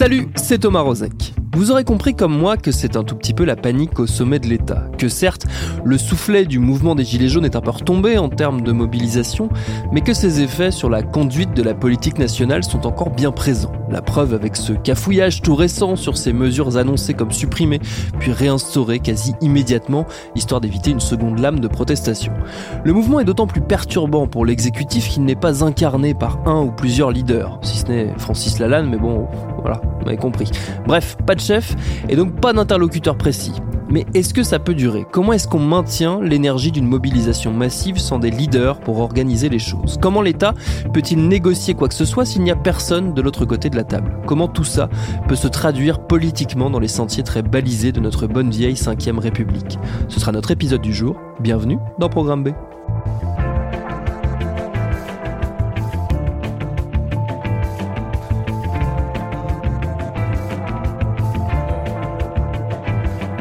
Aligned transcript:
Salut, 0.00 0.28
c'est 0.34 0.60
Thomas 0.60 0.80
Rozek. 0.80 1.34
Vous 1.54 1.70
aurez 1.70 1.84
compris 1.84 2.14
comme 2.14 2.34
moi 2.34 2.56
que 2.56 2.72
c'est 2.72 2.96
un 2.96 3.04
tout 3.04 3.16
petit 3.16 3.34
peu 3.34 3.44
la 3.44 3.54
panique 3.54 4.00
au 4.00 4.06
sommet 4.06 4.38
de 4.38 4.46
l'État, 4.46 4.88
que 4.96 5.10
certes, 5.10 5.44
le 5.84 5.98
soufflet 5.98 6.46
du 6.46 6.58
mouvement 6.58 6.94
des 6.94 7.04
Gilets 7.04 7.28
jaunes 7.28 7.44
est 7.44 7.54
un 7.54 7.60
peu 7.60 7.68
retombé 7.68 8.16
en 8.16 8.30
termes 8.30 8.62
de 8.62 8.72
mobilisation, 8.72 9.50
mais 9.92 10.00
que 10.00 10.14
ses 10.14 10.40
effets 10.40 10.70
sur 10.70 10.88
la 10.88 11.02
conduite 11.02 11.52
de 11.52 11.62
la 11.62 11.74
politique 11.74 12.18
nationale 12.18 12.64
sont 12.64 12.86
encore 12.86 13.10
bien 13.10 13.30
présents. 13.30 13.74
La 13.90 14.02
preuve 14.02 14.34
avec 14.34 14.56
ce 14.56 14.72
cafouillage 14.72 15.42
tout 15.42 15.54
récent 15.54 15.96
sur 15.96 16.16
ces 16.16 16.32
mesures 16.32 16.76
annoncées 16.76 17.14
comme 17.14 17.32
supprimées, 17.32 17.80
puis 18.18 18.32
réinstaurées 18.32 19.00
quasi 19.00 19.34
immédiatement, 19.40 20.06
histoire 20.36 20.60
d'éviter 20.60 20.90
une 20.92 21.00
seconde 21.00 21.40
lame 21.40 21.60
de 21.60 21.68
protestation. 21.68 22.32
Le 22.84 22.92
mouvement 22.92 23.20
est 23.20 23.24
d'autant 23.24 23.46
plus 23.46 23.60
perturbant 23.60 24.26
pour 24.28 24.46
l'exécutif 24.46 25.08
qu'il 25.08 25.24
n'est 25.24 25.34
pas 25.34 25.64
incarné 25.64 26.14
par 26.14 26.46
un 26.46 26.62
ou 26.62 26.70
plusieurs 26.70 27.10
leaders, 27.10 27.58
si 27.62 27.78
ce 27.78 27.86
n'est 27.86 28.14
Francis 28.18 28.58
Lalanne, 28.58 28.88
mais 28.88 28.98
bon, 28.98 29.26
voilà, 29.60 29.80
vous 29.98 30.04
m'avez 30.04 30.16
compris. 30.16 30.50
Bref, 30.86 31.16
pas 31.26 31.34
de 31.34 31.40
chef 31.40 31.74
et 32.08 32.16
donc 32.16 32.40
pas 32.40 32.52
d'interlocuteur 32.52 33.16
précis. 33.16 33.54
Mais 33.90 34.06
est-ce 34.14 34.32
que 34.32 34.44
ça 34.44 34.60
peut 34.60 34.74
durer? 34.74 35.04
Comment 35.10 35.32
est-ce 35.32 35.48
qu'on 35.48 35.58
maintient 35.58 36.20
l'énergie 36.20 36.70
d'une 36.70 36.86
mobilisation 36.86 37.52
massive 37.52 37.98
sans 37.98 38.20
des 38.20 38.30
leaders 38.30 38.80
pour 38.80 39.00
organiser 39.00 39.48
les 39.48 39.58
choses? 39.58 39.98
Comment 40.00 40.22
l'État 40.22 40.54
peut-il 40.94 41.26
négocier 41.26 41.74
quoi 41.74 41.88
que 41.88 41.94
ce 41.94 42.04
soit 42.04 42.24
s'il 42.24 42.42
n'y 42.42 42.52
a 42.52 42.56
personne 42.56 43.14
de 43.14 43.20
l'autre 43.20 43.44
côté 43.44 43.68
de 43.68 43.76
la 43.76 43.84
table? 43.84 44.16
Comment 44.26 44.46
tout 44.46 44.64
ça 44.64 44.88
peut 45.26 45.34
se 45.34 45.48
traduire 45.48 46.06
politiquement 46.06 46.70
dans 46.70 46.78
les 46.78 46.88
sentiers 46.88 47.24
très 47.24 47.42
balisés 47.42 47.90
de 47.90 48.00
notre 48.00 48.28
bonne 48.28 48.50
vieille 48.50 48.74
5ème 48.74 49.18
République? 49.18 49.78
Ce 50.08 50.20
sera 50.20 50.30
notre 50.30 50.52
épisode 50.52 50.82
du 50.82 50.94
jour. 50.94 51.16
Bienvenue 51.40 51.78
dans 51.98 52.08
Programme 52.08 52.44
B. 52.44 52.50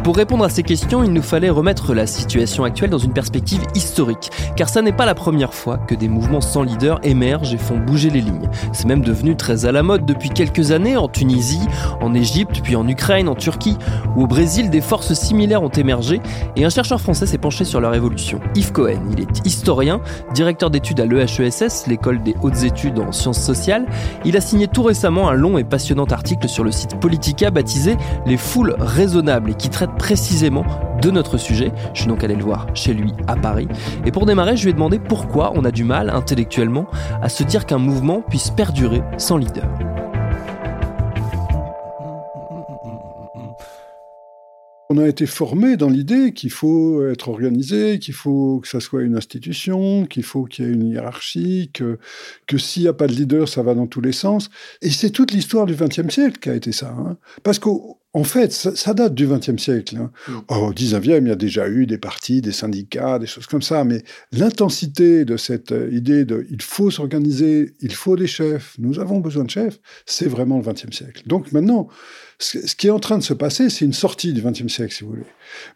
Pour 0.10 0.18
répondre 0.18 0.44
à 0.44 0.50
ces 0.50 0.64
questions, 0.64 1.04
il 1.04 1.14
nous 1.14 1.22
fallait 1.22 1.52
remettre 1.52 1.94
la 1.94 2.08
situation 2.08 2.64
actuelle 2.64 2.90
dans 2.90 2.98
une 2.98 3.14
perspective 3.14 3.62
historique, 3.76 4.32
car 4.56 4.68
ça 4.68 4.82
n'est 4.82 4.92
pas 4.92 5.06
la 5.06 5.14
première 5.14 5.54
fois 5.54 5.78
que 5.78 5.94
des 5.94 6.08
mouvements 6.08 6.42
sans 6.42 6.64
leader 6.64 7.00
émergent 7.04 7.54
et 7.54 7.60
font 7.60 7.78
bouger 7.78 8.10
les 8.10 8.22
lignes. 8.22 8.50
C'est 8.74 8.88
même 8.88 9.04
devenu 9.04 9.36
très 9.36 9.68
à 9.68 9.72
la 9.72 9.84
mode 9.84 10.08
depuis 10.08 10.32
quelques 10.32 10.72
années 10.72 10.98
en 10.98 11.10
Tunisie, 11.10 11.62
en 12.02 12.16
Égypte, 12.16 12.62
puis 12.64 12.76
en 12.76 12.88
Ukraine, 12.88 13.30
en 13.30 13.36
Turquie, 13.36 13.78
ou 14.16 14.24
au 14.24 14.26
Brésil, 14.26 14.72
des 14.72 14.82
forces 14.82 15.14
similaires 15.14 15.62
ont 15.62 15.70
émergé, 15.70 16.22
et 16.56 16.66
un 16.66 16.70
chercheur 16.70 17.00
français 17.00 17.28
s'est 17.28 17.38
penché 17.38 17.64
sur 17.64 17.80
leur 17.80 17.94
évolution. 17.94 18.40
Yves 18.56 18.72
Cohen, 18.72 19.04
il 19.12 19.22
est 19.22 19.46
historien, 19.46 20.02
directeur 20.34 20.72
d'études 20.72 21.02
à 21.02 21.06
l'EHESS, 21.06 21.86
l'école 21.86 22.24
des 22.24 22.34
hautes 22.42 22.64
études 22.64 22.98
en 22.98 23.12
sciences 23.12 23.44
sociales. 23.44 23.86
Il 24.26 24.36
a 24.38 24.42
signé 24.42 24.68
tout 24.68 24.82
récemment 24.82 25.30
un 25.30 25.36
long 25.36 25.60
et 25.60 25.64
passionnant 25.64 26.06
article 26.06 26.50
sur 26.50 26.64
le 26.64 26.72
site 26.72 27.00
Politica 27.00 27.52
baptisé 27.52 27.96
Les 28.26 28.38
foules 28.38 28.76
raisonnables 28.80 29.52
et 29.52 29.54
qui 29.54 29.70
traite 29.70 29.99
précisément 30.00 30.66
de 31.04 31.12
notre 31.12 31.38
sujet. 31.38 31.72
Je 31.94 32.00
suis 32.00 32.08
donc 32.08 32.24
allé 32.24 32.36
le 32.36 32.44
voir 32.44 32.66
chez 32.74 32.96
lui 32.96 33.14
à 33.28 33.36
Paris. 33.36 33.68
Et 34.06 34.12
pour 34.12 34.26
démarrer, 34.26 34.58
je 34.58 34.64
lui 34.64 34.72
ai 34.72 34.74
demandé 34.74 34.98
pourquoi 34.98 35.52
on 35.56 35.64
a 35.66 35.72
du 35.72 35.84
mal 35.84 36.10
intellectuellement 36.10 36.88
à 37.22 37.30
se 37.30 37.44
dire 37.44 37.68
qu'un 37.68 37.78
mouvement 37.78 38.24
puisse 38.28 38.50
perdurer 38.50 39.04
sans 39.18 39.38
leader. 39.38 39.68
On 44.92 44.98
a 44.98 45.08
été 45.08 45.28
formé 45.28 45.78
dans 45.78 45.90
l'idée 45.90 46.34
qu'il 46.34 46.50
faut 46.50 47.06
être 47.06 47.30
organisé, 47.30 48.00
qu'il 48.00 48.16
faut 48.16 48.60
que 48.60 48.68
ça 48.68 48.80
soit 48.80 49.04
une 49.04 49.16
institution, 49.16 50.08
qu'il 50.08 50.24
faut 50.24 50.46
qu'il 50.46 50.66
y 50.66 50.68
ait 50.68 50.72
une 50.72 50.88
hiérarchie, 50.88 51.70
que, 51.72 52.00
que 52.48 52.58
s'il 52.58 52.82
n'y 52.82 52.88
a 52.88 52.94
pas 52.94 53.06
de 53.06 53.14
leader, 53.14 53.48
ça 53.48 53.62
va 53.62 53.76
dans 53.76 53.86
tous 53.86 54.02
les 54.02 54.14
sens. 54.14 54.50
Et 54.82 54.90
c'est 54.90 55.12
toute 55.12 55.32
l'histoire 55.32 55.68
du 55.68 55.76
XXe 55.76 56.12
siècle 56.12 56.40
qui 56.40 56.50
a 56.50 56.56
été 56.56 56.72
ça. 56.72 56.96
Hein. 56.98 57.18
Parce 57.44 57.60
qu'au 57.60 57.99
en 58.14 58.24
fait, 58.24 58.52
ça, 58.52 58.94
date 58.96 59.14
du 59.14 59.28
XXe 59.28 59.62
siècle. 59.62 59.98
Hein. 59.98 60.12
Mm. 60.28 60.40
Au 60.48 60.74
XIXe, 60.74 61.06
il 61.22 61.28
y 61.28 61.32
a 61.32 61.36
déjà 61.36 61.70
eu 61.70 61.86
des 61.86 62.00
partis, 62.00 62.42
des 62.42 62.52
syndicats, 62.52 63.20
des 63.20 63.28
choses 63.28 63.46
comme 63.46 63.62
ça. 63.62 63.84
Mais 63.84 64.04
l'intensité 64.32 65.26
de 65.26 65.38
cette 65.38 65.72
euh, 65.72 65.90
idée 65.92 66.26
de 66.26 66.48
il 66.50 66.62
faut 66.62 66.90
s'organiser, 66.90 67.76
il 67.82 67.94
faut 67.94 68.16
des 68.16 68.26
chefs, 68.26 68.76
nous 68.80 69.00
avons 69.00 69.20
besoin 69.20 69.44
de 69.44 69.52
chefs, 69.52 69.80
c'est 70.08 70.28
vraiment 70.28 70.58
le 70.58 70.64
XXe 70.64 70.96
siècle. 70.96 71.22
Donc 71.28 71.52
maintenant, 71.52 71.88
ce 72.40 72.76
qui 72.76 72.88
est 72.88 72.92
en 72.92 73.00
train 73.00 73.18
de 73.18 73.24
se 73.24 73.34
passer, 73.34 73.70
c'est 73.70 73.86
une 73.86 73.94
sortie 73.94 74.34
du 74.34 74.42
XXe 74.42 74.74
siècle, 74.74 74.94
si 74.94 75.04
vous 75.04 75.12
voulez. 75.12 75.26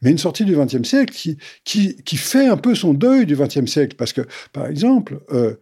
Mais 0.02 0.10
une 0.10 0.18
sortie 0.18 0.46
du 0.46 0.56
XXe 0.56 0.88
siècle 0.88 1.14
qui, 1.14 1.38
qui, 1.66 1.98
qui, 1.98 2.18
fait 2.18 2.48
un 2.48 2.58
peu 2.58 2.74
son 2.74 2.94
deuil 2.94 3.26
du 3.26 3.36
XXe 3.36 3.66
siècle. 3.66 3.96
Parce 3.96 4.14
que, 4.14 4.22
par 4.54 4.68
exemple, 4.68 5.20
euh, 5.32 5.56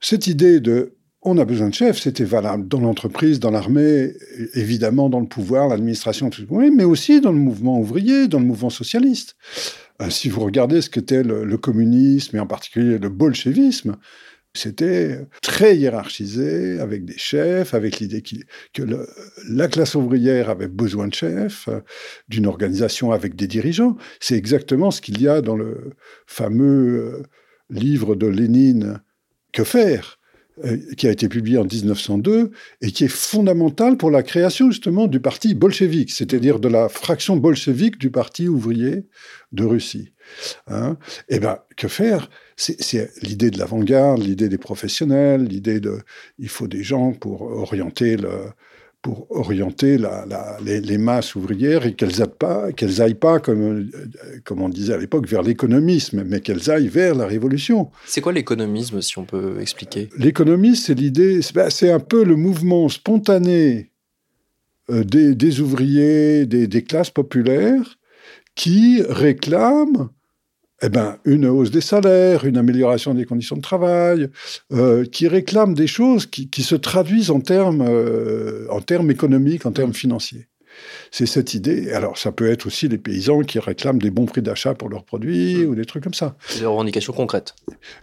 cette 0.00 0.26
idée 0.26 0.60
de 0.60 0.94
on 1.24 1.38
a 1.38 1.44
besoin 1.44 1.70
de 1.70 1.74
chefs, 1.74 1.98
c'était 1.98 2.24
valable 2.24 2.68
dans 2.68 2.80
l'entreprise, 2.80 3.40
dans 3.40 3.50
l'armée, 3.50 4.12
évidemment 4.54 5.08
dans 5.08 5.20
le 5.20 5.26
pouvoir, 5.26 5.68
l'administration, 5.68 6.30
mais 6.50 6.84
aussi 6.84 7.20
dans 7.20 7.32
le 7.32 7.38
mouvement 7.38 7.78
ouvrier, 7.78 8.28
dans 8.28 8.38
le 8.38 8.46
mouvement 8.46 8.70
socialiste. 8.70 9.36
Euh, 10.02 10.10
si 10.10 10.28
vous 10.28 10.40
regardez 10.40 10.82
ce 10.82 10.90
qu'était 10.90 11.22
le, 11.22 11.44
le, 11.44 11.56
communisme 11.56 12.36
et 12.36 12.40
en 12.40 12.46
particulier 12.46 12.98
le 12.98 13.08
bolchevisme, 13.08 13.96
c'était 14.56 15.26
très 15.42 15.76
hiérarchisé, 15.76 16.78
avec 16.78 17.04
des 17.04 17.18
chefs, 17.18 17.74
avec 17.74 17.98
l'idée 17.98 18.22
que 18.72 18.82
la 19.48 19.66
classe 19.66 19.96
ouvrière 19.96 20.48
avait 20.48 20.68
besoin 20.68 21.08
de 21.08 21.14
chefs, 21.14 21.68
euh, 21.68 21.80
d'une 22.28 22.46
organisation 22.46 23.10
avec 23.10 23.34
des 23.34 23.48
dirigeants. 23.48 23.96
C'est 24.20 24.36
exactement 24.36 24.90
ce 24.92 25.00
qu'il 25.00 25.20
y 25.20 25.26
a 25.26 25.40
dans 25.40 25.56
le 25.56 25.90
fameux 26.26 26.98
euh, 26.98 27.22
livre 27.68 28.14
de 28.14 28.26
Lénine, 28.26 29.00
Que 29.52 29.64
faire? 29.64 30.18
Qui 30.96 31.08
a 31.08 31.10
été 31.10 31.28
publié 31.28 31.58
en 31.58 31.64
1902 31.64 32.52
et 32.80 32.92
qui 32.92 33.04
est 33.04 33.08
fondamental 33.08 33.96
pour 33.96 34.10
la 34.10 34.22
création 34.22 34.70
justement 34.70 35.08
du 35.08 35.18
parti 35.18 35.54
bolchevique, 35.54 36.12
c'est-à-dire 36.12 36.60
de 36.60 36.68
la 36.68 36.88
fraction 36.88 37.36
bolchevique 37.36 37.98
du 37.98 38.10
parti 38.10 38.46
ouvrier 38.46 39.06
de 39.52 39.64
Russie. 39.64 40.12
Hein 40.68 40.96
et 41.28 41.36
eh 41.36 41.38
ben, 41.40 41.58
que 41.76 41.88
faire? 41.88 42.30
C'est 42.56 43.10
l'idée 43.22 43.50
de 43.50 43.58
l'avant-garde, 43.58 44.22
l'idée 44.22 44.48
des 44.48 44.58
professionnels, 44.58 45.44
l'idée 45.44 45.80
de 45.80 45.98
il 46.38 46.48
faut 46.48 46.68
des 46.68 46.84
gens 46.84 47.12
pour 47.12 47.42
orienter 47.42 48.16
le, 48.16 48.30
pour 49.04 49.30
orienter 49.30 49.98
les, 50.64 50.98
masses 50.98 51.34
ouvrières 51.34 51.84
et 51.84 51.92
qu'elles 51.92 52.20
n'aillent 52.20 52.38
pas, 52.38 52.72
qu'elles 52.72 53.02
aillent 53.02 53.14
pas 53.14 53.38
comme, 53.38 53.90
comme 54.44 54.62
on 54.62 54.70
disait 54.70 54.94
à 54.94 54.96
l'époque, 54.96 55.28
vers 55.28 55.42
l'économisme, 55.42 56.24
mais 56.24 56.40
qu'elles 56.40 56.70
aillent 56.70 56.88
vers 56.88 57.14
la 57.14 57.26
révolution. 57.26 57.90
C'est 58.06 58.22
quoi 58.22 58.32
l'économisme, 58.32 59.02
si 59.02 59.18
on 59.18 59.26
peut 59.26 59.60
expliquer? 59.60 60.08
L'économisme, 60.16 60.82
c'est 60.86 60.94
l'idée, 60.94 61.40
c'est 61.42 61.92
un 61.92 62.00
peu 62.00 62.24
le 62.24 62.34
mouvement 62.34 62.88
spontané 62.88 63.90
euh, 64.88 65.04
des, 65.04 65.60
ouvriers, 65.60 66.46
des, 66.46 66.66
des, 66.66 66.82
classes 66.82 67.10
populaires, 67.10 67.98
qui 68.54 69.02
réclament 69.06 70.08
eh 70.82 70.88
ben, 70.88 71.18
une 71.24 71.46
hausse 71.46 71.70
des 71.70 71.80
salaires, 71.80 72.44
une 72.44 72.56
amélioration 72.56 73.14
des 73.14 73.24
conditions 73.24 73.56
de 73.56 73.62
travail, 73.62 74.28
euh, 74.72 75.04
qui 75.04 75.28
réclament 75.28 75.74
des 75.74 75.86
choses 75.86 76.26
qui, 76.26 76.62
se 76.62 76.74
traduisent 76.74 77.30
en 77.30 77.40
termes, 77.40 77.84
euh, 77.86 78.66
en 78.70 78.80
termes 78.80 79.10
économiques, 79.10 79.66
en 79.66 79.72
termes 79.72 79.94
financiers. 79.94 80.48
C'est 81.12 81.26
cette 81.26 81.54
idée. 81.54 81.92
Alors, 81.92 82.18
ça 82.18 82.32
peut 82.32 82.50
être 82.50 82.66
aussi 82.66 82.88
les 82.88 82.98
paysans 82.98 83.42
qui 83.42 83.60
réclament 83.60 84.00
des 84.00 84.10
bons 84.10 84.26
prix 84.26 84.42
d'achat 84.42 84.74
pour 84.74 84.88
leurs 84.88 85.04
produits 85.04 85.64
ou 85.64 85.76
des 85.76 85.84
trucs 85.84 86.02
comme 86.02 86.14
ça. 86.14 86.36
Des 86.58 86.66
revendications 86.66 87.12
concrètes. 87.12 87.54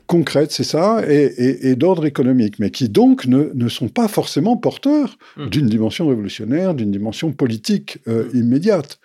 Concrètes, 0.08 0.54
c'est 0.54 0.64
ça, 0.64 1.02
et, 1.06 1.76
d'ordre 1.76 2.06
économique, 2.06 2.60
mais 2.60 2.72
qui 2.72 2.88
donc 2.88 3.26
ne, 3.26 3.68
sont 3.68 3.90
pas 3.90 4.08
forcément 4.08 4.56
porteurs 4.56 5.18
hmm. 5.36 5.50
d'une 5.50 5.68
dimension 5.68 6.08
révolutionnaire, 6.08 6.74
d'une 6.74 6.92
dimension 6.92 7.34
politique 7.34 7.98
euh, 8.08 8.30
hmm. 8.32 8.38
immédiate. 8.38 9.00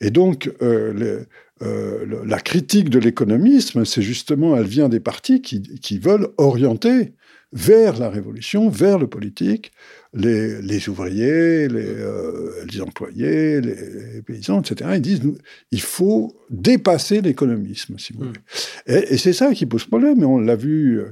Et 0.00 0.10
donc, 0.10 0.50
les, 0.60 1.20
euh, 1.62 2.22
la 2.26 2.38
critique 2.38 2.90
de 2.90 2.98
l'économisme, 2.98 3.86
c'est 3.86 4.02
justement, 4.02 4.56
elle 4.56 4.66
vient 4.66 4.90
des 4.90 5.00
partis 5.00 5.40
qui, 5.40 5.98
veulent 5.98 6.28
orienter 6.36 7.14
vers 7.52 7.98
la 7.98 8.10
révolution, 8.10 8.68
vers 8.68 8.98
le 8.98 9.06
politique, 9.06 9.72
les, 10.12 10.88
ouvriers, 10.90 11.66
euh, 11.70 12.50
les, 12.70 12.80
employés, 12.82 13.62
les, 13.62 14.20
paysans, 14.20 14.60
etc. 14.60 14.90
Ils 14.96 15.00
disent 15.00 15.22
il 15.70 15.80
faut 15.80 16.36
dépasser 16.50 17.22
l'économisme, 17.22 17.98
si 17.98 18.12
vous 18.12 18.24
hmm. 18.24 18.32
voulez. 18.88 19.06
Et, 19.10 19.16
c'est 19.16 19.32
ça 19.32 19.54
qui 19.54 19.64
pose 19.64 19.86
problème. 19.86 20.20
Et 20.20 20.26
on 20.26 20.38
l'a 20.38 20.56
vu 20.56 21.00
euh, 21.00 21.10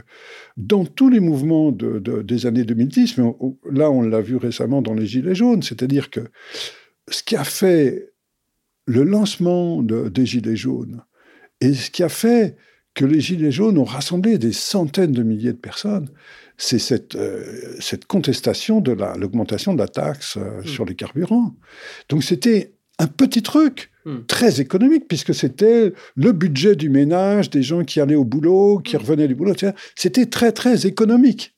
dans 0.58 0.84
tous 0.84 1.08
les 1.08 1.20
mouvements 1.20 1.72
des 1.72 2.46
années 2.46 2.64
2010, 2.64 3.16
mais 3.16 3.24
là, 3.70 3.90
on 3.90 4.02
l'a 4.02 4.20
vu 4.20 4.36
récemment 4.36 4.82
dans 4.82 4.94
les 4.94 5.06
Gilets 5.06 5.34
jaunes. 5.34 5.62
C'est-à-dire 5.62 6.10
que 6.10 6.20
ce 7.08 7.22
qui 7.22 7.36
a 7.36 7.44
fait 7.44 8.13
le 8.86 9.02
lancement 9.02 9.82
des 9.82 10.26
Gilets 10.26 10.56
jaunes 10.56 11.02
et 11.60 11.74
ce 11.74 11.90
qui 11.90 12.02
a 12.02 12.08
fait 12.08 12.56
que 12.94 13.04
les 13.04 13.20
Gilets 13.20 13.50
jaunes 13.50 13.78
ont 13.78 13.84
rassemblé 13.84 14.38
des 14.38 14.52
centaines 14.52 15.12
de 15.12 15.22
milliers 15.22 15.52
de 15.52 15.58
personnes, 15.58 16.08
c'est 16.56 16.78
cette, 16.78 17.16
euh, 17.16 17.42
cette 17.80 18.06
contestation 18.06 18.80
de 18.80 18.92
l'augmentation 18.92 19.74
de 19.74 19.78
la 19.78 19.88
taxe 19.88 20.36
euh, 20.36 20.60
hmm. 20.60 20.66
sur 20.66 20.84
les 20.84 20.94
carburants. 20.94 21.54
Donc 22.08 22.22
c'était 22.22 22.74
un 22.98 23.08
petit 23.08 23.42
truc 23.42 23.90
hmm. 24.04 24.20
très 24.28 24.60
économique, 24.60 25.08
puisque 25.08 25.34
c'était 25.34 25.92
le 26.14 26.32
budget 26.32 26.76
du 26.76 26.88
ménage, 26.88 27.50
des 27.50 27.62
gens 27.62 27.82
qui 27.82 28.00
allaient 28.00 28.14
au 28.14 28.24
boulot, 28.24 28.78
qui 28.78 28.96
hmm. 28.96 29.00
revenaient 29.00 29.28
du 29.28 29.34
boulot, 29.34 29.54
C'était 29.96 30.26
très, 30.26 30.52
très 30.52 30.86
économique. 30.86 31.53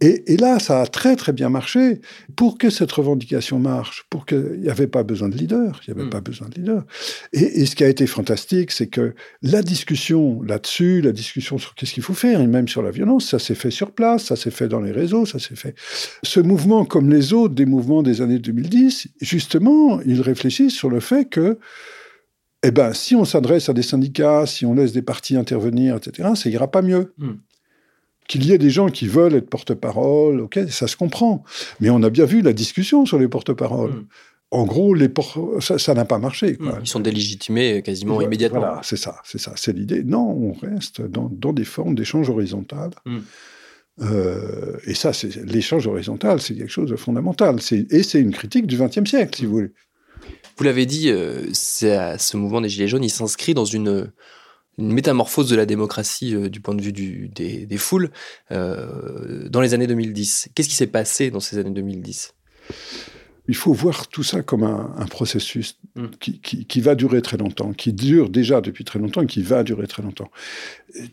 Et, 0.00 0.36
là, 0.36 0.58
ça 0.58 0.82
a 0.82 0.86
très 0.86 1.16
très 1.16 1.32
bien 1.32 1.48
marché. 1.48 2.00
Pour 2.36 2.58
que 2.58 2.70
cette 2.70 2.90
revendication 2.90 3.58
marche, 3.58 4.04
pour 4.10 4.26
qu'il 4.26 4.60
n'y 4.60 4.68
avait 4.68 4.86
pas 4.86 5.02
besoin 5.02 5.28
de 5.28 5.36
leader, 5.36 5.80
il 5.86 5.92
n'y 5.92 6.00
avait 6.00 6.08
hmm. 6.08 6.10
pas 6.10 6.20
besoin 6.20 6.48
de 6.48 6.54
leader. 6.54 6.84
Et, 7.32 7.66
ce 7.66 7.76
qui 7.76 7.84
a 7.84 7.88
été 7.88 8.06
fantastique, 8.06 8.72
c'est 8.72 8.88
que 8.88 9.14
la 9.42 9.62
discussion 9.62 10.42
là-dessus, 10.42 11.00
la 11.00 11.12
discussion 11.12 11.58
sur 11.58 11.74
qu'est-ce 11.74 11.92
qu'il 11.92 12.02
faut 12.02 12.14
faire, 12.14 12.40
et 12.40 12.46
même 12.46 12.68
sur 12.68 12.82
la 12.82 12.90
violence, 12.90 13.28
ça 13.28 13.38
s'est 13.38 13.54
fait 13.54 13.70
sur 13.70 13.92
place, 13.92 14.24
ça 14.24 14.36
s'est 14.36 14.50
fait 14.50 14.68
dans 14.68 14.80
les 14.80 14.92
réseaux, 14.92 15.26
ça 15.26 15.38
s'est 15.38 15.56
fait. 15.56 15.74
Ce 16.22 16.40
mouvement, 16.40 16.84
comme 16.84 17.10
les 17.10 17.32
autres 17.32 17.54
des 17.54 17.66
mouvements 17.66 18.02
des 18.02 18.20
années 18.20 18.38
2010, 18.38 19.08
justement, 19.20 20.00
il 20.02 20.20
réfléchit 20.20 20.70
sur 20.70 20.90
le 20.90 21.00
fait 21.00 21.26
que 21.26 21.58
eh 22.64 22.70
ben, 22.70 22.92
si 22.92 23.16
on 23.16 23.24
s'adresse 23.24 23.68
à 23.68 23.72
des 23.72 23.82
syndicats, 23.82 24.46
si 24.46 24.64
on 24.64 24.74
laisse 24.74 24.92
des 24.92 25.02
partis 25.02 25.36
intervenir, 25.36 25.96
etc., 25.96 26.30
ça 26.36 26.48
ira 26.48 26.70
pas 26.70 26.82
mieux. 26.82 27.12
Hmm. 27.18 27.32
Qu'il 28.32 28.46
y 28.46 28.52
ait 28.52 28.56
des 28.56 28.70
gens 28.70 28.88
qui 28.88 29.08
veulent 29.08 29.34
être 29.34 29.50
porte-parole, 29.50 30.40
ok, 30.40 30.60
ça 30.70 30.88
se 30.88 30.96
comprend. 30.96 31.44
Mais 31.80 31.90
on 31.90 32.02
a 32.02 32.08
bien 32.08 32.24
vu 32.24 32.40
la 32.40 32.54
discussion 32.54 33.04
sur 33.04 33.18
les 33.18 33.28
porte-paroles. 33.28 33.90
Hmm. 33.90 34.06
En 34.50 34.64
gros, 34.64 34.94
les 34.94 35.10
ça 35.60 35.92
n'a 35.92 36.06
pas 36.06 36.16
marché. 36.16 36.56
Hmm. 36.58 36.70
Ils 36.80 36.86
sont 36.88 37.00
délégitimés 37.00 37.82
quasiment 37.82 38.22
immédiatement. 38.22 38.60
Voilà, 38.60 38.80
c'est 38.82 38.96
ça, 38.96 39.16
c'est 39.22 39.36
ça, 39.36 39.52
c'est 39.56 39.76
l'idée. 39.76 40.02
Non, 40.02 40.30
on 40.30 40.52
reste 40.54 41.02
dans, 41.02 41.52
des 41.52 41.64
formes 41.64 41.94
d'échange 41.94 42.30
horizontal. 42.30 42.92
Hmm. 43.04 43.18
Euh, 44.00 44.78
et 44.86 44.94
ça, 44.94 45.10
l'échange 45.44 45.86
horizontal, 45.86 46.40
c'est 46.40 46.54
quelque 46.54 46.72
chose 46.72 46.88
de 46.88 46.96
fondamental. 46.96 47.58
Et 47.90 48.02
c'est 48.02 48.18
une 48.18 48.32
critique 48.32 48.66
du 48.66 48.78
XXe 48.78 49.04
siècle, 49.04 49.36
si 49.36 49.44
vous 49.44 49.52
voulez. 49.52 49.72
Vous 50.56 50.64
l'avez 50.64 50.86
dit, 50.86 51.10
euh, 51.10 51.52
ce 51.52 52.36
mouvement 52.38 52.62
des 52.62 52.70
Gilets 52.70 52.88
jaunes, 52.88 53.04
il 53.04 53.10
s'inscrit 53.10 53.52
dans 53.52 53.66
une 53.66 54.10
une 54.82 54.92
métamorphose 54.92 55.48
de 55.48 55.56
la 55.56 55.66
démocratie 55.66 56.34
euh, 56.34 56.48
du 56.48 56.60
point 56.60 56.74
de 56.74 56.82
vue 56.82 56.92
des, 56.92 57.76
foules 57.78 58.10
euh, 58.50 59.48
dans 59.48 59.60
les 59.60 59.74
années 59.74 59.86
2010. 59.86 60.50
Qu'est-ce 60.54 60.68
qui 60.68 60.74
s'est 60.74 60.86
passé 60.86 61.30
dans 61.30 61.40
ces 61.40 61.58
années 61.58 61.70
2010 61.70 62.34
il 63.48 63.56
faut 63.56 63.72
voir 63.72 64.06
tout 64.06 64.22
ça 64.22 64.40
comme 64.40 64.62
un, 64.62 65.06
processus 65.10 65.76
hmm. 65.96 66.06
qui, 66.20 66.80
va 66.80 66.94
durer 66.94 67.22
très 67.22 67.36
longtemps, 67.36 67.72
qui 67.72 67.92
dure 67.92 68.30
déjà 68.30 68.60
depuis 68.60 68.84
très 68.84 69.00
longtemps 69.00 69.22
et 69.22 69.26
qui 69.26 69.42
va 69.42 69.64
durer 69.64 69.88
très 69.88 70.02
longtemps. 70.02 70.30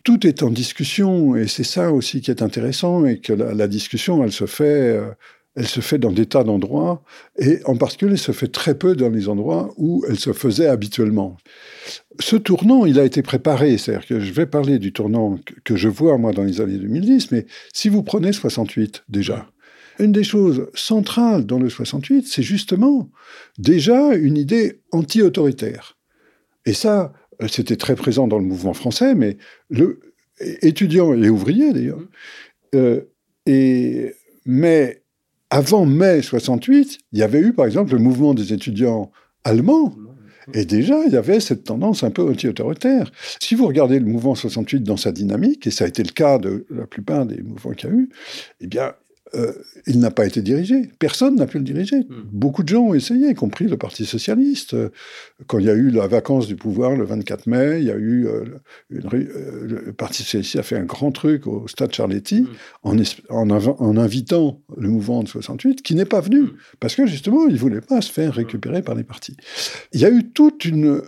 Tout 0.04 0.28
est 0.28 0.44
en 0.44 0.52
discussion 0.52 1.36
et 1.36 1.48
c'est 1.48 1.64
ça 1.64 1.92
aussi 1.92 2.22
qui 2.22 2.30
est 2.30 2.44
intéressant 2.44 3.04
et 3.04 3.20
que 3.20 3.34
la, 3.34 3.68
discussion, 3.68 4.24
elle 4.24 4.32
se 4.32 4.46
fait 4.46 4.64
euh, 4.64 5.10
elle 5.56 5.68
se 5.68 5.82
fait 5.82 5.98
dans 5.98 6.12
des 6.12 6.26
tas 6.26 6.44
d'endroits, 6.44 7.04
et 7.38 7.60
en 7.66 7.76
particulier, 7.76 8.14
elle 8.14 8.20
se 8.20 8.32
fait 8.32 8.48
très 8.48 8.76
peu 8.76 8.96
dans 8.96 9.10
les 9.10 9.28
endroits 9.28 9.74
où 9.78 10.06
elle 10.08 10.20
se 10.20 10.32
faisait 10.32 10.68
habituellement. 10.68 11.38
Ce 12.20 12.36
tournant, 12.36 12.86
il 12.86 13.00
a 13.00 13.04
été 13.04 13.22
préparé, 13.22 13.78
c'est-à-dire 13.78 14.08
que 14.08 14.20
je 14.20 14.32
vais 14.32 14.46
parler 14.46 14.80
du 14.80 14.94
tournant 14.94 15.40
que 15.64 15.76
je 15.76 15.90
vois, 15.90 16.18
moi, 16.18 16.32
dans 16.32 16.44
les 16.44 16.62
années 16.62 16.78
2010, 16.78 17.32
mais 17.32 17.46
si 17.74 17.90
vous 17.90 18.04
prenez 18.04 18.32
68, 18.32 19.04
déjà, 19.10 19.50
une 20.00 20.12
des 20.12 20.24
choses 20.24 20.68
centrales 20.76 21.46
dans 21.46 21.60
le 21.60 21.70
68, 21.70 22.26
c'est 22.28 22.44
justement 22.44 23.10
déjà 23.58 24.16
une 24.16 24.38
idée 24.38 24.80
anti-autoritaire. 24.92 25.98
Et 26.66 26.74
ça, 26.74 27.14
c'était 27.48 27.76
très 27.76 27.96
présent 27.96 28.28
dans 28.28 28.38
le 28.38 28.46
mouvement 28.46 28.74
français, 28.74 29.16
mais 29.16 29.38
le, 29.70 30.00
étudiants 30.40 31.14
et 31.14 31.30
ouvriers 31.30 31.74
d'ailleurs. 31.74 32.02
Euh, 32.76 33.02
et, 33.46 34.14
mais 34.46 35.04
avant 35.50 35.86
mai 35.86 36.22
68, 36.22 37.00
il 37.12 37.20
y 37.20 37.24
avait 37.24 37.40
eu 37.40 37.54
par 37.54 37.66
exemple 37.66 37.94
le 37.94 38.00
mouvement 38.00 38.34
des 38.34 38.54
étudiants 38.54 39.12
allemands. 39.44 39.96
Et 40.54 40.66
déjà, 40.66 41.04
il 41.06 41.14
y 41.14 41.18
avait 41.18 41.40
cette 41.40 41.64
tendance 41.64 42.04
un 42.04 42.10
peu 42.10 42.28
anti-autoritaire. 42.28 43.12
Si 43.40 43.54
vous 43.54 43.68
regardez 43.68 44.00
le 44.00 44.06
mouvement 44.06 44.34
68 44.34 44.82
dans 44.82 44.98
sa 44.98 45.12
dynamique, 45.12 45.68
et 45.68 45.72
ça 45.72 45.86
a 45.86 45.88
été 45.88 46.02
le 46.02 46.12
cas 46.12 46.40
de 46.40 46.66
la 46.72 46.88
plupart 46.88 47.28
des 47.28 47.44
mouvements 47.44 47.74
qu'il 47.74 47.90
y 47.90 47.94
a 47.94 47.96
eu, 47.96 48.10
eh 48.62 48.68
bien, 48.68 48.94
euh, 49.36 49.54
il 49.86 50.00
n'a 50.00 50.12
pas 50.12 50.26
été 50.26 50.42
dirigé. 50.42 50.90
Personne 50.98 51.36
n'a 51.36 51.46
pu 51.46 51.58
le 51.60 51.64
diriger. 51.64 52.00
Hmm. 52.00 52.24
Beaucoup 52.32 52.64
de 52.64 52.70
gens 52.70 52.82
ont 52.82 52.94
essayé, 52.94 53.30
y 53.30 53.34
compris 53.36 53.66
le 53.66 53.78
Parti 53.78 54.06
socialiste. 54.06 54.76
Quand 55.48 55.60
il 55.60 55.66
y 55.66 55.70
a 55.70 55.74
eu 55.74 55.92
la 55.92 56.08
vacance 56.08 56.48
du 56.48 56.56
pouvoir 56.56 56.96
le 56.96 57.06
24 57.06 57.48
mai, 57.48 57.80
il 57.80 57.86
y 57.86 57.92
a 57.92 57.96
eu 57.96 58.28
euh, 58.28 58.46
euh, 58.92 59.68
le 59.86 59.94
Parti 59.94 60.24
socialiste 60.24 60.56
a 60.56 60.64
fait 60.64 60.78
un 60.78 60.84
grand 60.84 61.12
truc 61.12 61.46
au 61.48 61.68
Stade 61.68 61.94
Charletti 61.94 62.42
hmm. 62.42 62.48
en, 63.30 63.50
en, 63.50 63.98
invitant 63.98 64.62
le 64.78 64.90
mouvement 64.90 65.22
de 65.24 65.28
68, 65.28 65.82
qui 65.84 65.96
n'est 65.96 66.06
pas 66.06 66.22
venu 66.22 66.42
hmm. 66.42 66.54
parce 66.80 66.96
que 66.96 67.06
justement, 67.06 67.48
il 67.48 67.58
voulait 67.58 67.82
pas 67.82 68.02
se 68.02 68.12
faire 68.12 68.34
récupérer 68.34 68.82
par 68.82 68.96
les 68.96 69.04
partis. 69.04 69.38
Il 69.94 70.00
y 70.00 70.06
a 70.06 70.10
eu 70.10 70.32
toute 70.32 70.66
une 70.66 71.02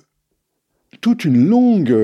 toute 0.99 1.25
une 1.25 1.47
longue 1.47 1.95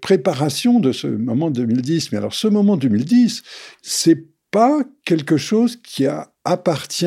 préparation 0.00 0.80
de 0.80 0.92
ce 0.92 1.06
moment 1.06 1.50
2010. 1.50 2.12
Mais 2.12 2.18
alors, 2.18 2.32
ce 2.32 2.46
moment 2.46 2.76
2010, 2.76 3.42
c'est 3.82 4.24
pas 4.50 4.82
quelque 5.04 5.36
chose 5.36 5.76
qui 5.76 6.06
appartient 6.44 7.06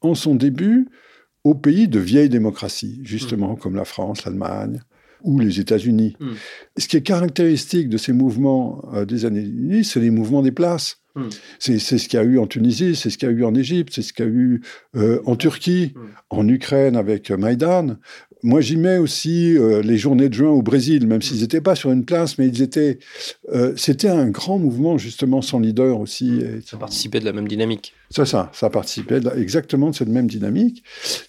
en 0.00 0.14
son 0.14 0.34
début 0.34 0.88
aux 1.44 1.54
pays 1.54 1.88
de 1.88 1.98
vieille 1.98 2.28
démocratie, 2.28 3.00
justement, 3.04 3.54
hmm. 3.54 3.58
comme 3.58 3.76
la 3.76 3.84
France, 3.84 4.24
l'Allemagne 4.24 4.80
ou 5.22 5.38
les 5.40 5.58
États-Unis. 5.58 6.16
Hmm. 6.20 6.34
Ce 6.76 6.86
qui 6.86 6.96
est 6.96 7.02
caractéristique 7.02 7.88
de 7.88 7.96
ces 7.96 8.12
mouvements 8.12 8.88
euh, 8.94 9.04
des 9.04 9.24
années 9.24 9.42
10, 9.42 9.84
c'est 9.84 10.00
les 10.00 10.10
mouvements 10.10 10.42
des 10.42 10.52
places. 10.52 10.98
Hmm. 11.16 11.28
C'est 11.58 11.78
ce 11.78 12.08
qu'il 12.08 12.18
y 12.18 12.22
a 12.22 12.24
eu 12.24 12.38
en 12.38 12.46
Tunisie, 12.46 12.94
c'est 12.94 13.10
ce 13.10 13.18
qu'il 13.18 13.28
y 13.28 13.32
a 13.32 13.34
eu 13.34 13.44
en 13.44 13.54
Égypte, 13.54 13.92
c'est 13.94 14.02
ce 14.02 14.12
qu'il 14.12 14.24
y 14.24 14.28
a 14.28 14.30
eu 14.30 14.62
euh, 14.96 15.20
en 15.26 15.34
Turquie, 15.34 15.94
en 16.30 16.46
Ukraine 16.46 16.96
avec 16.96 17.30
Maïdan. 17.30 17.96
Moi, 18.42 18.60
j'y 18.60 18.76
mets 18.76 18.98
aussi 18.98 19.56
euh, 19.56 19.82
les 19.82 19.98
journées 19.98 20.28
de 20.28 20.34
juin 20.34 20.50
au 20.50 20.62
Brésil, 20.62 21.06
même 21.06 21.22
s'ils 21.22 21.40
n'étaient 21.40 21.60
pas 21.60 21.74
sur 21.74 21.90
une 21.90 22.04
place, 22.04 22.38
mais 22.38 22.46
ils 22.46 22.62
étaient. 22.62 22.98
Euh, 23.52 23.72
c'était 23.76 24.08
un 24.08 24.28
grand 24.28 24.58
mouvement, 24.58 24.98
justement, 24.98 25.42
sans 25.42 25.58
leader 25.58 26.00
aussi. 26.00 26.40
ça 26.64 26.76
participait 26.76 27.20
de 27.20 27.24
la 27.24 27.32
même 27.32 27.48
dynamique. 27.48 27.94
C'est 28.10 28.24
ça, 28.24 28.50
ça 28.54 28.70
participait 28.70 29.20
exactement 29.36 29.90
de 29.90 29.94
cette 29.94 30.08
même 30.08 30.28
dynamique, 30.28 30.82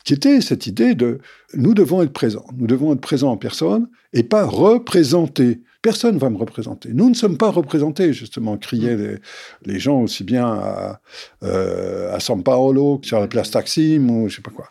qui 0.05 0.13
était 0.13 0.39
cette 0.39 0.65
idée 0.67 0.95
de 0.95 1.19
nous 1.53 1.73
devons 1.73 2.01
être 2.01 2.13
présents. 2.13 2.45
Nous 2.57 2.67
devons 2.67 2.93
être 2.93 3.01
présents 3.01 3.31
en 3.31 3.37
personne 3.37 3.87
et 4.13 4.23
pas 4.23 4.45
représenter. 4.45 5.61
Personne 5.81 6.15
ne 6.15 6.19
va 6.19 6.29
me 6.29 6.37
représenter. 6.37 6.89
Nous 6.93 7.09
ne 7.09 7.15
sommes 7.15 7.37
pas 7.37 7.51
représentés, 7.51 8.11
justement, 8.11 8.57
criaient 8.57 8.95
mm. 8.95 9.01
les, 9.65 9.73
les 9.73 9.79
gens 9.79 10.01
aussi 10.01 10.23
bien 10.23 10.45
à, 10.45 11.01
euh, 11.43 12.13
à 12.13 12.19
San 12.19 12.43
Paolo 12.43 12.97
que 12.99 13.07
sur 13.07 13.19
la 13.19 13.27
place 13.27 13.51
Taksim 13.51 14.09
ou 14.09 14.29
je 14.29 14.37
sais 14.37 14.41
pas 14.41 14.51
quoi. 14.51 14.69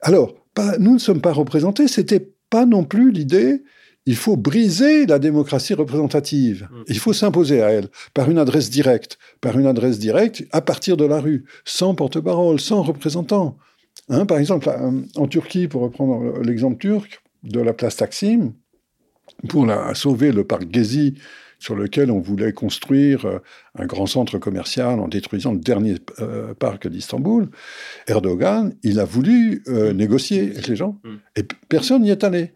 Alors, 0.00 0.34
nous 0.78 0.94
ne 0.94 0.98
sommes 0.98 1.20
pas 1.20 1.32
représentés, 1.32 1.88
c'était 1.88 2.32
pas 2.50 2.66
non 2.66 2.84
plus 2.84 3.10
l'idée 3.10 3.62
il 4.06 4.16
faut 4.16 4.36
briser 4.36 5.06
la 5.06 5.18
démocratie 5.18 5.74
représentative. 5.74 6.68
Mm. 6.70 6.82
Il 6.88 6.98
faut 6.98 7.12
s'imposer 7.12 7.62
à 7.62 7.70
elle 7.70 7.88
par 8.14 8.30
une 8.30 8.38
adresse 8.38 8.70
directe, 8.70 9.18
par 9.40 9.58
une 9.58 9.66
adresse 9.66 9.98
directe 9.98 10.44
à 10.52 10.60
partir 10.60 10.96
de 10.96 11.04
la 11.04 11.20
rue, 11.20 11.44
sans 11.64 11.94
porte-parole, 11.94 12.60
sans 12.60 12.82
représentant. 12.82 13.58
Hein, 14.08 14.26
par 14.26 14.38
exemple, 14.38 14.70
en 15.16 15.26
Turquie, 15.28 15.68
pour 15.68 15.82
reprendre 15.82 16.40
l'exemple 16.40 16.78
turc 16.78 17.22
de 17.42 17.60
la 17.60 17.72
place 17.72 17.96
Taksim, 17.96 18.52
pour 19.48 19.66
la, 19.66 19.94
sauver 19.94 20.32
le 20.32 20.44
parc 20.44 20.64
Gezi 20.72 21.14
sur 21.60 21.76
lequel 21.76 22.10
on 22.10 22.18
voulait 22.18 22.52
construire 22.52 23.26
euh, 23.26 23.38
un 23.78 23.86
grand 23.86 24.06
centre 24.06 24.38
commercial 24.38 24.98
en 24.98 25.06
détruisant 25.06 25.52
le 25.52 25.60
dernier 25.60 25.96
euh, 26.18 26.54
parc 26.54 26.88
d'Istanbul, 26.88 27.48
Erdogan, 28.08 28.74
il 28.82 28.98
a 28.98 29.04
voulu 29.04 29.62
euh, 29.68 29.92
mm. 29.92 29.96
négocier 29.96 30.50
avec 30.50 30.66
les 30.66 30.76
gens 30.76 30.98
mm. 31.04 31.16
et 31.36 31.42
personne 31.68 32.02
n'y 32.02 32.10
est 32.10 32.24
allé. 32.24 32.54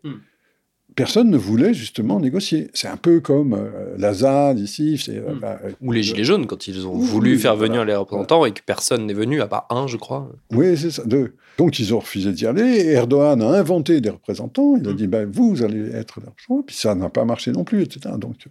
Personne 0.94 1.30
ne 1.30 1.36
voulait 1.36 1.74
justement 1.74 2.20
négocier. 2.20 2.70
C'est 2.72 2.86
un 2.86 2.96
peu 2.96 3.20
comme 3.20 3.54
euh, 3.54 3.94
la 3.98 4.14
ZAD 4.14 4.60
ici. 4.60 5.02
Euh, 5.08 5.34
hmm. 5.34 5.38
bah, 5.40 5.60
Ou 5.80 5.92
les 5.92 6.02
Gilets 6.02 6.24
jaunes, 6.24 6.46
quand 6.46 6.68
ils 6.68 6.86
ont 6.86 6.96
voulu 6.96 7.38
faire 7.38 7.56
venir 7.56 7.84
les 7.84 7.96
représentants 7.96 8.44
et 8.44 8.52
que 8.52 8.60
personne 8.64 9.06
n'est 9.06 9.14
venu, 9.14 9.40
à 9.40 9.48
part 9.48 9.66
un, 9.70 9.86
je 9.86 9.96
crois. 9.96 10.30
Oui, 10.52 10.76
c'est 10.76 10.90
ça, 10.90 11.04
deux. 11.04 11.34
Donc 11.58 11.78
ils 11.78 11.94
ont 11.94 11.98
refusé 12.00 12.32
d'y 12.32 12.46
aller. 12.46 12.62
Et 12.62 12.92
Erdogan 12.92 13.42
a 13.42 13.48
inventé 13.48 14.00
des 14.00 14.10
représentants. 14.10 14.76
Il 14.76 14.88
a 14.88 14.92
hmm. 14.92 14.96
dit 14.96 15.06
ben, 15.06 15.28
vous, 15.30 15.62
allez 15.62 15.90
être 15.92 16.20
là. 16.20 16.32
Puis 16.66 16.76
ça 16.76 16.94
n'a 16.94 17.10
pas 17.10 17.24
marché 17.24 17.50
non 17.50 17.64
plus, 17.64 17.82
etc. 17.82 18.14
Donc, 18.18 18.46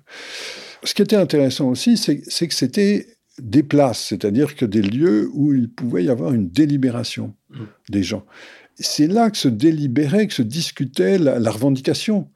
ce 0.83 0.93
qui 0.93 1.01
était 1.01 1.15
intéressant 1.15 1.69
aussi, 1.69 1.97
c'est 1.97 2.47
que 2.47 2.53
c'était 2.53 3.07
des 3.41 3.63
places, 3.63 4.05
c'est-à-dire 4.09 4.55
que 4.55 4.65
des 4.65 4.81
lieux 4.81 5.29
où 5.33 5.53
il 5.53 5.69
pouvait 5.69 6.03
y 6.03 6.09
avoir 6.09 6.33
une 6.33 6.49
délibération 6.49 7.33
hmm. 7.49 7.63
des 7.89 8.03
gens. 8.03 8.25
C'est 8.75 9.07
là 9.07 9.29
que 9.29 9.37
se 9.37 9.47
délibérait, 9.47 10.27
que 10.27 10.33
se 10.33 10.41
discutait 10.41 11.17
la 11.17 11.51
revendication 11.51 12.29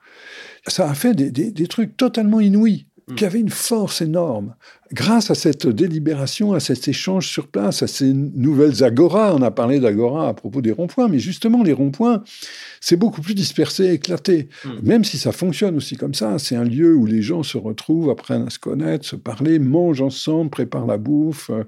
ça 0.68 0.90
a 0.90 0.94
fait 0.94 1.14
des, 1.14 1.68
trucs 1.68 1.96
totalement 1.98 2.40
inouïs. 2.40 2.86
Qui 3.16 3.26
avaient 3.26 3.40
une 3.40 3.50
force 3.50 4.02
énorme. 4.02 4.54
Grâce 4.94 5.32
à 5.32 5.36
cette 5.36 5.68
délibération, 5.68 6.54
à 6.54 6.62
cet 6.62 6.88
échange 6.88 7.28
sur 7.28 7.48
place, 7.48 7.84
à 7.84 7.88
ces 7.88 8.14
nouvelles 8.14 8.84
agoras, 8.86 9.34
on 9.34 9.42
a 9.42 9.52
parlé 9.52 9.80
d'agora 9.80 10.30
à 10.30 10.34
propos 10.34 10.62
des 10.62 10.72
ronds-points, 10.72 11.10
mais 11.10 11.20
justement, 11.20 11.62
les 11.62 11.74
ronds-points, 11.74 12.24
c'est 12.80 12.96
beaucoup 12.96 13.22
plus 13.22 13.34
dispersé, 13.34 13.92
éclaté. 13.92 14.48
Hmm. 14.64 14.70
Même 14.84 15.04
si 15.04 15.18
ça 15.18 15.34
fonctionne 15.34 15.76
aussi 15.76 15.98
comme 15.98 16.14
ça, 16.14 16.40
c'est 16.40 16.56
un 16.56 16.64
lieu 16.64 16.96
où 16.96 17.06
les 17.06 17.22
gens 17.22 17.44
se 17.44 17.58
retrouvent, 17.58 18.10
apprennent 18.10 18.48
à 18.48 18.50
se 18.50 18.60
connaître, 18.60 19.06
se 19.06 19.18
parler, 19.18 19.60
mangent 19.60 20.02
ensemble, 20.02 20.50
préparent 20.50 20.88
la 20.88 20.98
bouffe. 20.98 21.50
Euh, 21.50 21.64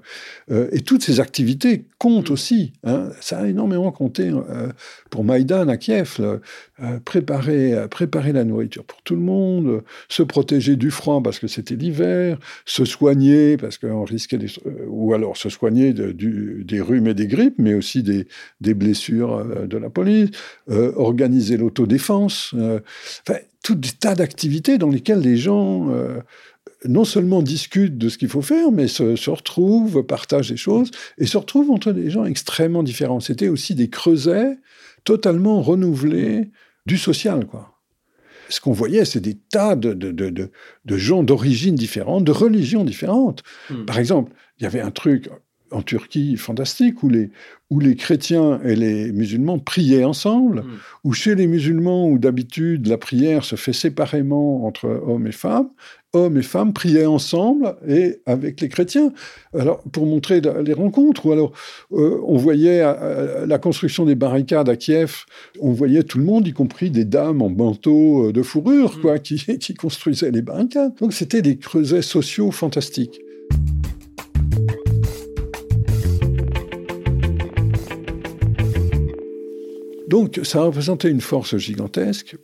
euh, 0.50 0.68
et 0.72 0.80
toutes 0.80 1.02
ces 1.02 1.20
activités 1.20 1.84
comptent 1.98 2.30
hmm. 2.30 2.34
aussi. 2.34 2.72
Hein. 2.84 3.10
Ça 3.20 3.40
a 3.40 3.46
énormément 3.46 3.92
compté 3.92 4.30
euh, 4.30 4.68
pour 5.10 5.24
Maïdan 5.24 5.68
à 5.68 5.76
Kiev. 5.76 6.20
préparer, 7.04 7.86
préparer 7.90 8.32
la 8.32 8.44
nourriture 8.44 8.84
pour 8.84 9.02
tout 9.02 9.14
le 9.14 9.20
monde, 9.20 9.82
se 10.08 10.22
protéger 10.22 10.76
du 10.76 10.90
froid 10.90 11.20
parce 11.30 11.38
que 11.38 11.46
c'était 11.46 11.76
l'hiver, 11.76 12.38
se 12.64 12.84
soigner 12.84 13.56
parce 13.56 13.78
qu'on 13.78 14.04
risquait 14.04 14.38
des, 14.38 14.48
ou 14.88 15.14
alors 15.14 15.36
se 15.36 15.48
soigner 15.48 15.92
des 15.92 16.80
rhumes 16.80 17.06
et 17.06 17.14
des 17.14 17.28
grippes, 17.28 17.58
mais 17.58 17.74
aussi 17.74 18.02
des, 18.02 18.26
blessures 18.74 19.44
de 19.66 19.78
la 19.78 19.90
police, 19.90 20.30
organiser 20.68 21.56
l'autodéfense, 21.56 22.54
euh, 22.54 22.80
enfin, 23.26 23.38
tout 23.62 23.74
des 23.74 23.90
tas 23.90 24.14
d'activités 24.14 24.78
dans 24.78 24.88
lesquelles 24.88 25.20
les 25.20 25.36
gens 25.36 25.90
euh, 25.90 26.20
non 26.84 27.04
seulement 27.04 27.42
discutent 27.42 27.98
de 27.98 28.08
ce 28.08 28.18
qu'il 28.18 28.28
faut 28.28 28.42
faire, 28.42 28.72
mais 28.72 28.88
se, 28.88 29.30
retrouvent, 29.30 30.02
partagent 30.02 30.50
des 30.50 30.56
choses, 30.56 30.90
et 31.18 31.26
se 31.26 31.36
retrouvent 31.36 31.70
entre 31.70 31.92
des 31.92 32.10
gens 32.10 32.24
extrêmement 32.24 32.82
différents. 32.82 33.20
C'était 33.20 33.48
aussi 33.48 33.74
des 33.74 33.90
creusets 33.90 34.58
totalement 35.04 35.62
renouvelés 35.62 36.50
du 36.86 36.96
social, 36.96 37.46
quoi. 37.46 37.69
Ce 38.50 38.60
qu'on 38.60 38.72
voyait, 38.72 39.04
c'est 39.04 39.20
des 39.20 39.34
tas 39.34 39.76
de, 39.76 39.94
de, 39.94 40.10
de, 40.10 40.30
de 40.84 40.96
gens 40.96 41.22
d'origines 41.22 41.76
différentes, 41.76 42.24
de 42.24 42.32
religions 42.32 42.84
différentes. 42.84 43.42
Hmm. 43.70 43.84
Par 43.86 43.98
exemple, 43.98 44.32
il 44.58 44.64
y 44.64 44.66
avait 44.66 44.80
un 44.80 44.90
truc, 44.90 45.30
en 45.72 45.82
Turquie 45.82 46.36
fantastique 46.36 47.02
où 47.02 47.08
les, 47.08 47.30
où 47.70 47.78
les 47.78 47.94
chrétiens 47.94 48.60
et 48.64 48.74
les 48.74 49.12
musulmans 49.12 49.58
priaient 49.58 50.04
ensemble, 50.04 50.60
hmm. 50.60 50.78
où 51.04 51.12
chez 51.12 51.34
les 51.34 51.46
musulmans, 51.46 52.08
où 52.08 52.18
d'habitude 52.18 52.88
la 52.88 52.98
prière 52.98 53.44
se 53.44 53.56
fait 53.56 53.72
séparément 53.72 54.66
entre 54.66 54.86
hommes 55.06 55.26
et 55.26 55.32
femmes, 55.32 55.68
hommes 56.12 56.36
et 56.36 56.42
femmes 56.42 56.72
priaient 56.72 57.06
ensemble 57.06 57.76
et 57.86 58.20
avec 58.26 58.60
les 58.60 58.68
chrétiens. 58.68 59.12
Alors, 59.56 59.82
pour 59.92 60.06
montrer 60.06 60.40
les 60.40 60.72
rencontres, 60.72 61.26
ou 61.26 61.32
alors 61.32 61.52
euh, 61.92 62.20
on 62.26 62.36
voyait 62.36 62.82
euh, 62.82 63.46
la 63.46 63.58
construction 63.58 64.04
des 64.04 64.16
barricades 64.16 64.68
à 64.68 64.76
Kiev, 64.76 65.24
on 65.60 65.72
voyait 65.72 66.02
tout 66.02 66.18
le 66.18 66.24
monde, 66.24 66.48
y 66.48 66.52
compris 66.52 66.90
des 66.90 67.04
dames 67.04 67.42
en 67.42 67.50
manteau 67.50 68.28
euh, 68.28 68.32
de 68.32 68.42
fourrure, 68.42 68.96
hmm. 68.96 69.00
quoi, 69.00 69.18
qui, 69.20 69.36
qui 69.58 69.74
construisaient 69.74 70.32
les 70.32 70.42
barricades. 70.42 70.94
Donc, 70.96 71.12
c'était 71.12 71.42
des 71.42 71.56
creusets 71.56 72.02
sociaux 72.02 72.50
fantastiques. 72.50 73.20
Donc 80.10 80.40
ça 80.42 80.62
représentait 80.62 81.08
une 81.08 81.20
force 81.20 81.56
gigantesque 81.56 82.36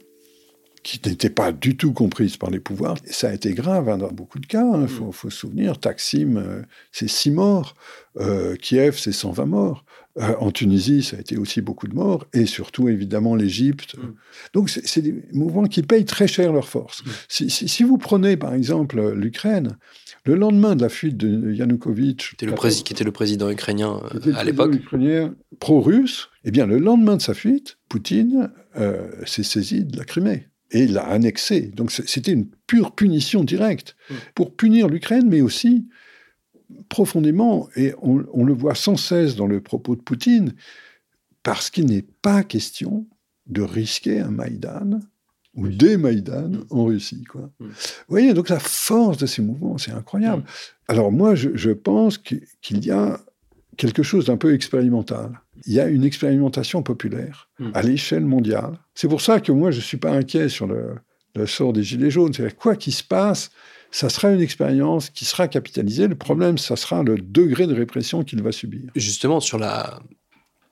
qui 0.86 1.00
n'était 1.04 1.30
pas 1.30 1.50
du 1.50 1.76
tout 1.76 1.92
comprise 1.92 2.36
par 2.36 2.48
les 2.48 2.60
pouvoirs. 2.60 2.96
Et 3.08 3.12
ça 3.12 3.30
a 3.30 3.32
été 3.32 3.54
grave 3.54 3.88
hein, 3.88 3.98
dans 3.98 4.12
beaucoup 4.12 4.38
de 4.38 4.46
cas. 4.46 4.64
Il 4.64 4.84
hein. 4.84 4.86
faut, 4.86 5.12
se 5.12 5.36
souvenir, 5.36 5.80
Taksim, 5.80 6.36
euh, 6.36 6.62
c'est 6.92 7.08
6 7.08 7.32
morts. 7.32 7.74
Euh, 8.18 8.54
Kiev, 8.54 8.96
c'est 8.96 9.10
120 9.10 9.46
morts. 9.46 9.84
Euh, 10.18 10.36
en 10.38 10.52
Tunisie, 10.52 11.02
ça 11.02 11.16
a 11.16 11.20
été 11.20 11.38
aussi 11.38 11.60
beaucoup 11.60 11.88
de 11.88 11.94
morts. 11.96 12.24
Et 12.32 12.46
surtout, 12.46 12.88
évidemment, 12.88 13.34
l'Égypte. 13.34 13.96
Mm. 13.96 14.14
Donc, 14.54 14.70
c'est 14.70 15.00
des 15.00 15.24
mouvements 15.32 15.64
qui 15.64 15.82
payent 15.82 16.04
très 16.04 16.28
cher 16.28 16.52
leur 16.52 16.68
force. 16.68 17.02
Mm. 17.04 17.48
Si, 17.48 17.82
vous 17.82 17.98
prenez, 17.98 18.36
par 18.36 18.54
exemple, 18.54 19.12
l'Ukraine, 19.12 19.78
le 20.24 20.36
lendemain 20.36 20.76
de 20.76 20.82
la 20.82 20.88
fuite 20.88 21.16
de 21.16 21.52
Yanukovych... 21.52 22.36
Qui 22.38 22.44
était 22.44 22.46
le, 22.46 22.82
qui 22.84 22.92
était 22.92 23.02
le 23.02 23.10
président 23.10 23.50
ukrainien 23.50 24.00
à 24.36 24.44
l'époque. 24.44 24.72
ukrainien 24.72 25.34
pro-russe. 25.58 26.28
Eh 26.44 26.52
bien, 26.52 26.64
le 26.64 26.78
lendemain 26.78 27.16
de 27.16 27.22
sa 27.22 27.34
fuite, 27.34 27.76
Poutine 27.88 28.52
s'est 29.24 29.42
saisi 29.42 29.84
de 29.84 29.96
la 29.96 30.04
Crimée 30.04 30.46
et 30.70 30.84
il 30.84 30.94
l'a 30.94 31.06
annexé. 31.06 31.62
Donc 31.62 31.90
c'était 31.90 32.32
une 32.32 32.48
pure 32.66 32.92
punition 32.92 33.44
directe 33.44 33.96
mm. 34.10 34.14
pour 34.34 34.54
punir 34.54 34.88
l'Ukraine, 34.88 35.28
mais 35.28 35.40
aussi 35.40 35.86
profondément, 36.88 37.68
et 37.76 37.94
on, 38.02 38.44
le 38.44 38.52
voit 38.52 38.74
sans 38.74 38.96
cesse 38.96 39.36
dans 39.36 39.46
le 39.46 39.60
propos 39.60 39.94
de 39.94 40.00
Poutine, 40.00 40.54
parce 41.42 41.70
qu'il 41.70 41.86
n'est 41.86 42.04
pas 42.22 42.42
question 42.42 43.06
de 43.46 43.62
risquer 43.62 44.18
un 44.18 44.30
Maïdan 44.30 44.98
ou 45.54 45.68
des 45.68 45.96
Maïdan 45.96 46.48
mm. 46.48 46.66
en 46.70 46.84
Russie. 46.86 47.24
Quoi. 47.24 47.50
Mm. 47.60 47.66
Vous 47.66 47.72
voyez, 48.08 48.34
donc 48.34 48.48
la 48.48 48.58
force 48.58 49.18
de 49.18 49.26
ces 49.26 49.42
mouvements, 49.42 49.78
c'est 49.78 49.92
incroyable. 49.92 50.44
Alors 50.88 51.12
moi, 51.12 51.34
je 51.34 51.70
pense 51.70 52.18
qu'il 52.18 52.84
y 52.84 52.90
a 52.90 53.20
quelque 53.76 54.02
chose 54.02 54.26
d'un 54.26 54.36
peu 54.36 54.54
expérimental 54.54 55.40
il 55.64 55.72
y 55.72 55.80
a 55.80 55.86
une 55.86 56.04
expérimentation 56.04 56.82
populaire 56.82 57.48
hmm. 57.58 57.70
à 57.74 57.82
l'échelle 57.82 58.24
mondiale. 58.24 58.78
C'est 58.94 59.08
pour 59.08 59.20
ça 59.20 59.40
que 59.40 59.52
moi, 59.52 59.70
je 59.70 59.78
ne 59.78 59.82
suis 59.82 59.96
pas 59.96 60.10
inquiet 60.10 60.48
sur 60.48 60.66
le, 60.66 60.96
sort 61.46 61.72
des 61.72 61.82
Gilets 61.82 62.10
jaunes. 62.10 62.32
C'est 62.32 62.56
quoi 62.56 62.76
qu'il 62.76 62.92
se 62.92 63.04
passe, 63.04 63.50
ça 63.90 64.08
sera 64.08 64.30
une 64.30 64.40
expérience 64.40 65.10
qui 65.10 65.24
sera 65.24 65.48
capitalisée. 65.48 66.08
Le 66.08 66.14
problème, 66.14 66.58
ça 66.58 66.76
sera 66.76 67.02
le 67.02 67.18
degré 67.18 67.66
de 67.66 67.74
répression 67.74 68.24
qu'il 68.24 68.42
va 68.42 68.52
subir. 68.52 68.90
Justement, 68.94 69.40
sur 69.40 69.58
la, 69.58 70.00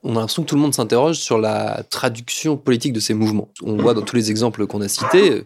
on 0.05 0.17
a 0.17 0.21
l'impression 0.21 0.43
que 0.43 0.49
tout 0.49 0.55
le 0.55 0.61
monde 0.61 0.75
s'interroge 0.75 1.17
sur 1.17 1.39
la 1.39 1.83
traduction 1.89 2.59
politique 2.59 2.93
de 2.93 3.01
ces 3.01 3.15
mouvements. 3.15 3.49
On 3.63 3.77
voit 3.77 3.95
dans 3.95 4.03
tous 4.03 4.17
les 4.17 4.31
exemples 4.31 4.67
qu'on 4.67 4.83
a 4.83 4.89
cités, 4.89 5.45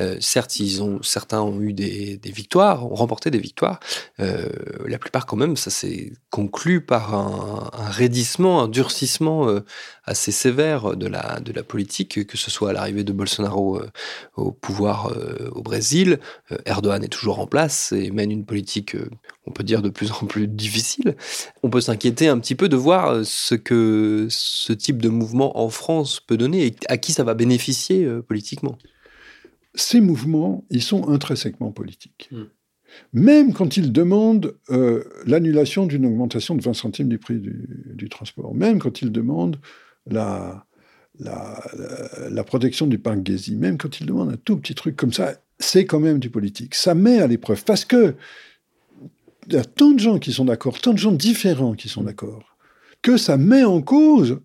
euh, 0.00 0.16
certes, 0.18 0.58
ils 0.60 0.82
ont, 0.82 1.02
certains 1.02 1.42
ont 1.42 1.60
eu 1.60 1.74
des, 1.74 2.18
victoires, 2.24 2.90
ont 2.90 2.94
remporté 2.94 3.30
des 3.30 3.38
victoires. 3.38 3.80
Euh, 4.20 4.48
la 4.86 4.98
plupart, 4.98 5.26
quand 5.26 5.36
même, 5.36 5.56
ça 5.56 5.70
s'est 5.70 6.12
conclu 6.30 6.80
par 6.80 7.14
un, 7.14 7.68
raidissement, 7.90 8.62
un 8.62 8.68
durcissement 8.68 9.48
euh, 9.48 9.60
assez 10.04 10.32
sévère 10.32 10.96
de 10.96 11.06
la, 11.06 11.40
de 11.40 11.52
la 11.52 11.62
politique, 11.62 12.26
que 12.26 12.38
ce 12.38 12.50
soit 12.50 12.70
à 12.70 12.72
l'arrivée 12.72 13.04
de 13.04 13.12
Bolsonaro 13.12 13.82
au 14.36 14.52
pouvoir 14.52 15.12
au 15.52 15.60
Brésil. 15.60 16.18
Erdogan 16.64 17.04
est 17.04 17.08
toujours 17.08 17.40
en 17.40 17.46
place 17.46 17.92
et 17.92 18.10
mène 18.10 18.30
une 18.30 18.46
politique, 18.46 18.96
on 19.48 19.50
peut 19.50 19.64
dire, 19.64 19.82
de 19.82 19.88
plus 19.88 20.12
en 20.12 20.26
plus 20.26 20.46
difficile. 20.46 21.16
On 21.62 21.70
peut 21.70 21.80
s'inquiéter 21.80 22.28
un 22.28 22.38
petit 22.38 22.54
peu 22.54 22.68
de 22.68 22.76
voir 22.76 23.24
ce 23.24 23.54
que 23.54 24.26
ce 24.30 24.72
type 24.72 25.00
de 25.00 25.08
mouvement 25.08 25.58
en 25.58 25.70
France 25.70 26.20
peut 26.20 26.36
donner 26.36 26.66
et 26.66 26.76
à 26.88 26.98
qui 26.98 27.12
ça 27.12 27.24
va 27.24 27.34
bénéficier 27.34 28.04
euh, 28.04 28.22
politiquement 28.22 28.78
Ces 29.74 30.00
mouvements, 30.00 30.64
ils 30.70 30.82
sont 30.82 31.08
intrinsèquement 31.08 31.72
politiques. 31.72 32.28
Hmm. 32.30 32.44
Même 33.12 33.52
quand 33.52 33.76
ils 33.76 33.92
demandent 33.92 34.54
euh, 34.70 35.04
l'annulation 35.26 35.86
d'une 35.86 36.06
augmentation 36.06 36.54
de 36.54 36.62
20 36.62 36.74
centimes 36.74 37.08
du 37.08 37.18
prix 37.18 37.38
du, 37.38 38.08
transport, 38.08 38.54
même 38.54 38.78
quand 38.78 39.02
ils 39.02 39.12
demandent 39.12 39.60
la, 40.06 40.64
la, 41.18 42.44
protection 42.44 42.86
du 42.86 42.98
parc 42.98 43.26
Gezi, 43.26 43.56
même 43.56 43.76
quand 43.76 44.00
ils 44.00 44.06
demandent 44.06 44.32
un 44.32 44.38
tout 44.42 44.56
petit 44.56 44.74
truc 44.74 44.96
comme 44.96 45.12
ça, 45.12 45.34
c'est 45.58 45.84
quand 45.84 46.00
même 46.00 46.18
du 46.18 46.30
politique. 46.30 46.74
Ça 46.74 46.94
met 46.94 47.20
à 47.20 47.26
l'épreuve 47.26 47.62
parce 47.64 47.84
que 47.84 48.14
y 49.52 49.56
a 49.56 49.64
tant 49.64 49.90
de 49.90 49.98
gens 49.98 50.18
qui 50.18 50.32
sont 50.32 50.44
d'accord, 50.44 50.80
tant 50.80 50.92
de 50.92 50.98
gens 50.98 51.12
différents 51.12 51.74
qui 51.74 51.88
sont 51.88 52.02
d'accord 52.02 52.58
que 53.02 53.16
ça 53.16 53.36
met 53.36 53.64
en 53.64 53.82
cause 53.82 54.40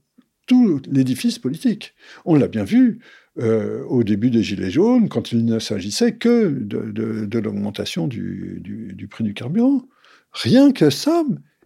tout 0.46 0.82
l'édifice 0.88 1.40
politique. 1.40 1.94
On 2.26 2.36
l'a 2.36 2.48
bien 2.48 2.64
vu 2.64 3.00
euh, 3.40 3.84
au 3.86 4.04
début 4.04 4.30
des 4.30 4.44
Gilets 4.44 4.72
jaunes, 4.72 5.10
quand 5.10 5.32
il 5.32 5.46
ne 5.46 5.60
s'agissait 5.60 6.16
que 6.16 6.50
de, 6.50 7.40
l'augmentation 7.40 8.08
du, 8.08 9.08
prix 9.10 9.24
du 9.24 9.34
carburant. 9.34 9.84
Rien 10.32 10.72
que 10.72 10.90
ça, 10.90 11.24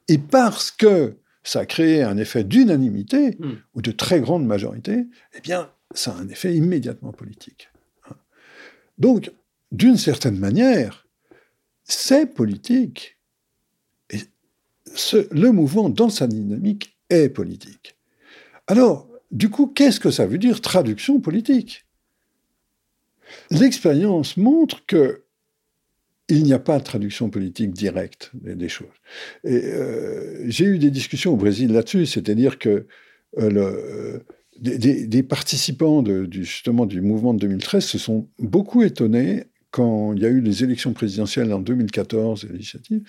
et 0.08 0.18
parce 0.18 0.72
que 0.72 1.16
ça 1.44 1.62
a 1.62 1.66
créé 1.66 2.04
un 2.04 2.18
effet 2.18 2.44
d'unanimité, 2.44 3.38
hmm. 3.40 3.54
ou 3.74 3.82
de 3.82 3.92
très 3.92 4.20
grande 4.20 4.46
majorité, 4.46 5.06
eh 5.36 5.42
bien, 5.42 5.70
ça 5.94 6.12
a 6.12 6.20
un 6.20 6.28
effet 6.28 6.54
immédiatement 6.56 7.14
politique. 7.14 7.70
Donc, 8.98 9.32
d'une 9.72 9.98
certaine 9.98 10.38
manière, 10.38 11.08
c'est 11.84 12.34
politique 12.34 13.17
le 15.32 15.52
mouvement, 15.52 15.90
dans 15.90 16.10
sa 16.10 16.28
dynamique, 16.28 16.98
est 17.10 17.30
politique. 17.30 17.96
Alors, 18.68 19.08
du 19.32 19.50
coup, 19.50 19.68
qu'est-ce 19.68 20.00
que 20.00 20.12
ça 20.12 20.26
veut 20.26 20.38
dire 20.38 20.62
traduction 20.62 21.20
politique? 21.20 21.86
L'expérience 23.52 24.38
montre 24.38 24.86
que 24.86 25.24
il 26.30 26.44
n'y 26.44 26.54
a 26.54 26.60
pas 26.60 26.78
de 26.80 26.84
traduction 26.84 27.30
politique 27.30 27.72
directe 27.72 28.32
des, 28.34 28.68
choses. 28.68 28.88
Et 29.46 29.64
euh, 29.64 30.44
j'ai 30.50 30.66
eu 30.66 30.78
des 30.78 30.92
discussions 30.92 31.34
au 31.34 31.38
Brésil 31.38 31.72
là-dessus, 31.72 32.06
c'est-à-dire 32.06 32.60
que 32.60 32.86
euh, 33.38 34.20
des, 34.60 35.24
participants 35.24 36.02
de, 36.02 36.28
justement 36.32 36.86
du 36.86 37.02
mouvement 37.02 37.34
de 37.34 37.40
2013 37.40 37.86
se 37.86 37.98
sont 37.98 38.28
beaucoup 38.40 38.84
étonnés 38.84 39.46
quand 39.72 40.14
il 40.14 40.22
y 40.22 40.26
a 40.26 40.30
eu 40.30 40.42
les 40.42 40.64
élections 40.64 40.92
présidentielles 40.92 41.54
en 41.54 41.60
2014, 41.60 42.46
les 42.46 42.58
législatives, 42.58 43.04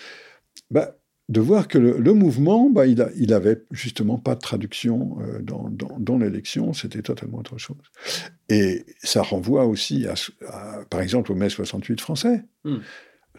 de 1.29 1.39
voir 1.39 1.67
que 1.67 1.77
le, 1.77 2.13
mouvement, 2.13 2.71
bah, 2.71 2.87
il, 2.87 3.01
a, 3.03 3.09
il 3.15 3.33
avait 3.33 3.61
justement 3.69 4.17
pas 4.17 4.33
de 4.33 4.39
traduction 4.39 5.19
euh, 5.21 5.39
dans, 5.43 5.69
dans, 5.69 6.17
l'élection, 6.17 6.73
c'était 6.73 7.03
totalement 7.03 7.37
autre 7.37 7.59
chose. 7.59 7.77
Et 8.49 8.83
ça 9.03 9.21
renvoie 9.21 9.65
aussi, 9.65 10.07
à, 10.07 10.15
par 10.89 11.01
exemple, 11.01 11.31
au 11.31 11.35
mai 11.35 11.49
68 11.49 12.01
français. 12.01 12.43
Hmm. 12.63 12.77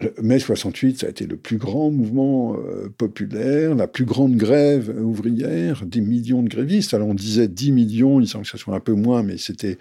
Le 0.00 0.14
mai 0.23 0.38
68, 0.38 1.00
ça 1.00 1.09
a 1.09 1.11
été 1.11 1.26
le 1.26 1.37
plus 1.37 1.59
grand 1.59 1.90
mouvement 1.90 2.56
euh, 2.56 2.88
populaire, 2.97 3.75
la 3.75 3.88
plus 3.88 4.04
grande 4.04 4.37
grève 4.37 4.97
ouvrière, 4.97 5.85
des 5.85 6.00
millions 6.00 6.44
de 6.44 6.49
grévistes. 6.49 6.94
Alors 6.94 7.09
on 7.09 7.14
disait 7.14 7.49
10 7.49 7.73
millions, 7.73 8.20
il 8.20 8.28
semble 8.28 8.44
que 8.44 8.50
ce 8.50 8.56
soit 8.56 8.75
un 8.75 8.80
peu 8.80 8.94
moins, 8.94 9.23
mais 9.25 9.37
c'était 9.37 9.78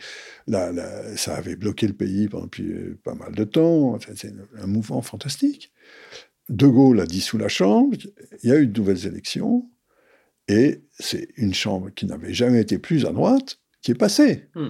ça 1.15 1.35
avait 1.35 1.55
bloqué 1.55 1.87
le 1.87 1.93
pays 1.93 2.27
pendant 2.27 2.49
euh, 2.59 2.97
pas 3.03 3.13
mal 3.13 3.33
de 3.33 3.43
temps. 3.43 3.97
c'est 4.15 4.33
un 4.59 4.67
mouvement 4.67 5.01
fantastique. 5.01 5.71
De 6.49 6.67
Gaulle 6.67 6.99
a 6.99 7.05
dissous 7.05 7.37
la 7.37 7.47
Chambre, 7.47 7.95
il 8.43 8.49
y 8.49 8.51
a 8.51 8.57
eu 8.57 8.67
de 8.67 8.79
nouvelles 8.79 9.05
élections, 9.05 9.69
et 10.47 10.83
c'est 10.97 11.29
une 11.37 11.53
Chambre 11.53 11.91
qui 11.91 12.05
n'avait 12.07 12.33
jamais 12.33 12.61
été 12.61 12.79
plus 12.79 13.05
à 13.05 13.11
droite 13.11 13.59
qui 13.81 13.91
est 13.91 13.95
passée. 13.95 14.49
Hmm. 14.55 14.69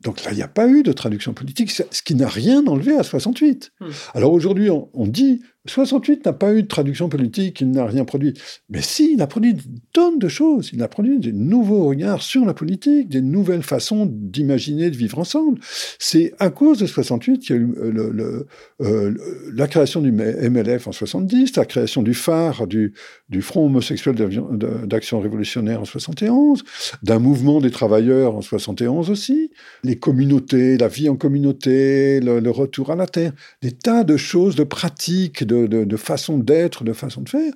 Donc 0.00 0.24
là, 0.24 0.30
il 0.30 0.36
n'y 0.36 0.42
a 0.42 0.48
pas 0.48 0.68
eu 0.68 0.82
de 0.82 0.92
traduction 0.92 1.34
politique, 1.34 1.70
ce 1.72 2.02
qui 2.02 2.14
n'a 2.14 2.28
rien 2.28 2.64
enlevé 2.66 2.96
à 2.96 3.02
68. 3.02 3.72
Hmm. 3.80 3.86
Alors 4.14 4.32
aujourd'hui, 4.32 4.70
on, 4.70 5.06
dit 5.06 5.42
68 5.66 6.24
n'a 6.24 6.32
pas 6.32 6.54
eu 6.54 6.62
de 6.62 6.68
traduction 6.68 7.08
politique, 7.08 7.60
il 7.60 7.72
n'a 7.72 7.84
rien 7.84 8.04
produit. 8.04 8.34
Mais 8.70 8.80
si, 8.80 9.14
il 9.14 9.22
a 9.22 9.26
produit 9.26 9.54
des 9.54 9.62
tonnes 9.92 10.18
de 10.18 10.28
choses. 10.28 10.70
Il 10.72 10.82
a 10.82 10.88
produit 10.88 11.18
des 11.18 11.32
nouveaux 11.32 11.84
regards 11.84 12.22
sur 12.22 12.44
la 12.44 12.54
politique, 12.54 13.08
des 13.08 13.20
nouvelles 13.20 13.64
façons 13.64 14.06
d'imaginer, 14.08 14.90
de 14.90 14.96
vivre 14.96 15.18
ensemble. 15.18 15.58
C'est 15.98 16.32
à 16.38 16.50
cause 16.50 16.78
de 16.78 16.86
68 16.86 17.38
qu'il 17.40 17.56
y 17.56 17.58
a 17.58 17.62
eu 17.62 17.74
euh, 17.76 18.44
euh, 18.80 19.14
la 19.52 19.66
création 19.66 20.00
du 20.00 20.12
MLF 20.12 20.86
en 20.86 20.92
70, 20.92 21.56
la 21.56 21.64
création 21.64 22.02
du 22.02 22.14
phare 22.14 22.68
du, 22.68 22.94
du 23.28 23.42
Front 23.42 23.66
homosexuel 23.66 24.14
d'action 24.84 25.18
révolutionnaire 25.18 25.80
en 25.80 25.84
71, 25.84 26.62
d'un 27.02 27.18
mouvement 27.18 27.60
des 27.60 27.70
travailleurs 27.70 28.36
en 28.36 28.42
71 28.42 29.10
aussi, 29.10 29.50
les 29.88 29.98
communautés, 29.98 30.76
la 30.76 30.86
vie 30.86 31.08
en 31.08 31.16
communauté, 31.16 32.20
le, 32.20 32.50
retour 32.50 32.90
à 32.90 32.96
la 32.96 33.06
terre, 33.06 33.32
des 33.62 33.72
tas 33.72 34.04
de 34.04 34.18
choses, 34.18 34.54
de 34.54 34.64
pratiques, 34.64 35.44
de 35.44 35.66
de, 35.66 35.96
façon 35.96 36.38
d'être, 36.38 36.84
de 36.84 36.92
façon 36.92 37.22
de 37.22 37.28
faire, 37.28 37.52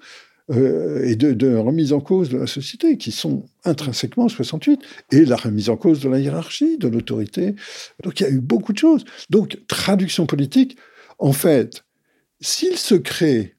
euh, 0.50 1.04
et 1.04 1.14
de, 1.14 1.56
remise 1.56 1.92
en 1.92 2.00
cause 2.00 2.30
de 2.30 2.38
la 2.38 2.46
société, 2.46 2.96
qui 2.96 3.12
sont 3.12 3.44
intrinsèquement 3.64 4.28
68, 4.28 4.80
et 5.12 5.26
la 5.26 5.36
remise 5.36 5.68
en 5.68 5.76
cause 5.76 6.00
de 6.00 6.08
la 6.08 6.18
hiérarchie, 6.18 6.78
de 6.78 6.88
l'autorité. 6.88 7.54
Donc 8.02 8.20
il 8.20 8.22
y 8.22 8.26
a 8.26 8.30
eu 8.30 8.40
beaucoup 8.40 8.72
de 8.72 8.78
choses. 8.78 9.04
Donc, 9.28 9.58
traduction 9.68 10.24
politique, 10.24 10.78
en 11.18 11.32
fait, 11.32 11.84
s'il 12.40 12.78
se 12.78 12.94
crée, 12.94 13.56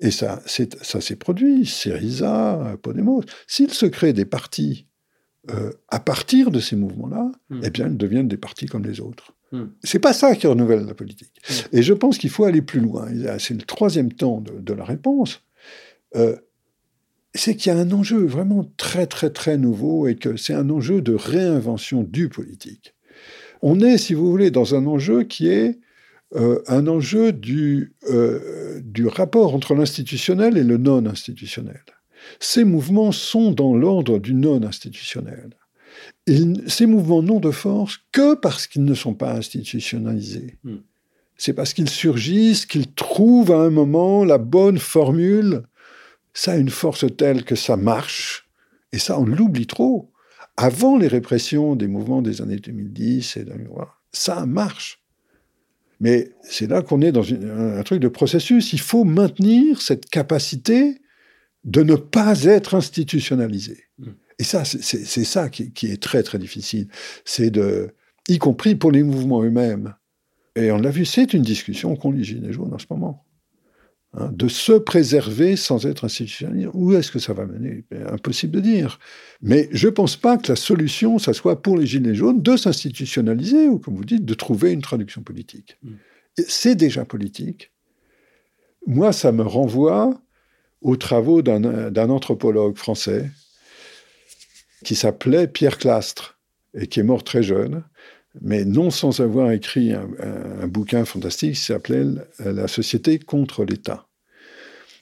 et 0.00 0.10
ça 0.10 0.40
s'est 0.46 1.16
produit, 1.16 1.66
Syriza, 1.66 2.76
Podemos, 2.82 3.22
s'il 3.46 3.72
se 3.72 3.86
crée 3.86 4.14
des 4.14 4.24
partis 4.24 4.86
euh, 5.50 5.72
à 5.88 6.00
partir 6.00 6.50
de 6.50 6.58
ces 6.58 6.74
mouvements-là, 6.74 7.30
hmm. 7.50 7.60
eh 7.64 7.70
bien, 7.70 7.88
ils 7.88 7.96
deviennent 7.98 8.28
des 8.28 8.38
partis 8.38 8.64
comme 8.64 8.84
les 8.84 9.00
autres. 9.00 9.34
Hmm. 9.52 9.66
C'est 9.82 9.98
pas 9.98 10.14
ça 10.14 10.34
qui 10.36 10.46
renouvelle 10.46 10.86
la 10.86 10.94
politique. 10.94 11.32
Hmm. 11.48 11.76
Et 11.76 11.82
je 11.82 11.92
pense 11.92 12.16
qu'il 12.16 12.30
faut 12.30 12.44
aller 12.44 12.62
plus 12.62 12.80
loin. 12.80 13.08
C'est 13.38 13.52
le 13.52 13.62
troisième 13.62 14.10
temps 14.10 14.40
de, 14.40 14.72
la 14.72 14.84
réponse. 14.84 15.42
Euh, 16.16 16.36
c'est 17.34 17.56
qu'il 17.56 17.72
y 17.72 17.76
a 17.76 17.78
un 17.78 17.90
enjeu 17.92 18.24
vraiment 18.24 18.70
très, 18.78 19.06
très, 19.06 19.28
très 19.28 19.58
nouveau 19.58 20.06
et 20.06 20.14
que 20.14 20.36
c'est 20.36 20.54
un 20.54 20.70
enjeu 20.70 21.02
de 21.02 21.14
réinvention 21.14 22.04
du 22.04 22.30
politique. 22.30 22.94
On 23.60 23.80
est, 23.80 23.98
si 23.98 24.14
vous 24.14 24.30
voulez, 24.30 24.50
dans 24.50 24.74
un 24.74 24.86
enjeu 24.86 25.24
qui 25.24 25.48
est 25.48 25.78
euh, 26.36 26.62
un 26.68 26.86
enjeu 26.86 27.32
du, 27.32 27.92
du 28.82 29.06
rapport 29.06 29.54
entre 29.54 29.74
l'institutionnel 29.74 30.56
et 30.56 30.64
le 30.64 30.78
non 30.78 31.04
institutionnel. 31.04 31.82
Ces 32.40 32.64
mouvements 32.64 33.12
sont 33.12 33.50
dans 33.52 33.74
l'ordre 33.74 34.18
du 34.18 34.34
non 34.34 34.62
institutionnel 34.62 35.56
ces 36.66 36.86
mouvements 36.86 37.22
n'ont 37.22 37.40
de 37.40 37.50
force 37.50 38.00
que 38.12 38.34
parce 38.34 38.66
qu'ils 38.66 38.84
ne 38.84 38.94
sont 38.94 39.14
pas 39.14 39.34
institutionnalisés. 39.34 40.58
Hmm. 40.64 40.78
C'est 41.36 41.52
parce 41.52 41.74
qu'ils 41.74 41.90
surgissent, 41.90 42.66
qu'ils 42.66 42.92
trouvent 42.92 43.52
à 43.52 43.58
un 43.58 43.70
moment 43.70 44.24
la 44.24 44.38
bonne 44.38 44.78
formule. 44.78 45.62
Ça 46.32 46.52
a 46.52 46.56
une 46.56 46.70
force 46.70 47.04
telle 47.16 47.44
que 47.44 47.56
ça 47.56 47.76
marche, 47.76 48.48
et 48.92 48.98
ça, 48.98 49.18
on 49.18 49.24
l'oublie 49.24 49.66
trop. 49.66 50.10
Avant 50.56 50.96
les 50.96 51.08
répressions 51.08 51.74
des 51.74 51.88
mouvements 51.88 52.22
des 52.22 52.40
années 52.40 52.58
2010, 52.58 53.36
et 53.36 53.44
ça 54.12 54.46
marche. 54.46 55.02
Mais 56.00 56.30
c'est 56.42 56.68
là 56.68 56.82
qu'on 56.82 57.00
est 57.00 57.12
dans 57.12 57.24
un 57.32 57.82
truc 57.82 58.00
de 58.00 58.08
processus. 58.08 58.72
Il 58.72 58.80
faut 58.80 59.04
maintenir 59.04 59.80
cette 59.80 60.06
capacité 60.06 61.00
de 61.64 61.82
ne 61.82 61.96
pas 61.96 62.44
être 62.44 62.74
institutionnalisé. 62.74 63.84
Hmm. 63.98 64.12
Et 64.38 64.44
ça, 64.44 64.64
c'est 64.64 65.24
ça 65.24 65.48
qui, 65.48 65.86
est 65.86 66.02
très 66.02 66.22
très 66.22 66.38
difficile. 66.38 66.88
C'est 67.24 67.50
de, 67.50 67.90
y 68.28 68.38
compris 68.38 68.74
pour 68.74 68.90
les 68.90 69.02
mouvements 69.02 69.42
eux-mêmes. 69.42 69.94
Et 70.56 70.72
on 70.72 70.78
l'a 70.78 70.90
vu, 70.90 71.04
c'est 71.04 71.34
une 71.34 71.42
discussion 71.42 71.94
qu'ont 71.96 72.10
les 72.10 72.24
Gilets 72.24 72.52
jaunes 72.52 72.74
en 72.74 72.78
ce 72.78 72.86
moment. 72.90 73.24
Hein, 74.16 74.30
de 74.32 74.46
se 74.46 74.72
préserver 74.72 75.56
sans 75.56 75.86
être 75.86 76.04
institutionnalisé. 76.04 76.68
Où 76.72 76.94
est-ce 76.94 77.10
que 77.10 77.18
ça 77.18 77.32
va 77.32 77.46
mener? 77.46 77.84
Impossible 78.10 78.52
de 78.52 78.60
dire. 78.60 79.00
Mais 79.42 79.68
je 79.72 79.88
ne 79.88 79.92
pense 79.92 80.16
pas 80.16 80.36
que 80.36 80.52
la 80.52 80.56
solution, 80.56 81.18
ça 81.18 81.32
soit 81.32 81.62
pour 81.62 81.76
les 81.76 81.86
Gilets 81.86 82.14
jaunes 82.14 82.40
de 82.40 82.56
s'institutionnaliser 82.56 83.68
ou, 83.68 83.78
comme 83.78 83.96
vous 83.96 84.04
dites, 84.04 84.24
de 84.24 84.34
trouver 84.34 84.72
une 84.72 84.82
traduction 84.82 85.22
politique. 85.22 85.78
Mm. 85.82 85.92
C'est 86.46 86.76
déjà 86.76 87.04
politique. 87.04 87.72
Moi, 88.86 89.12
ça 89.12 89.32
me 89.32 89.42
renvoie 89.42 90.20
aux 90.84 90.96
travaux 90.96 91.42
d'un 91.42 92.10
anthropologue 92.10 92.76
français 92.76 93.30
qui 94.84 94.94
s'appelait 94.94 95.48
Pierre 95.48 95.78
Clastre 95.78 96.38
et 96.78 96.86
qui 96.86 97.00
est 97.00 97.04
mort 97.04 97.24
très 97.24 97.42
jeune, 97.42 97.82
mais 98.42 98.66
non 98.66 98.90
sans 98.90 99.20
avoir 99.20 99.50
écrit 99.50 99.92
un, 99.92 100.68
bouquin 100.68 101.04
fantastique 101.06 101.54
qui 101.54 101.60
s'appelait 101.60 102.04
La 102.38 102.68
société 102.68 103.18
contre 103.18 103.64
l'État. 103.64 104.06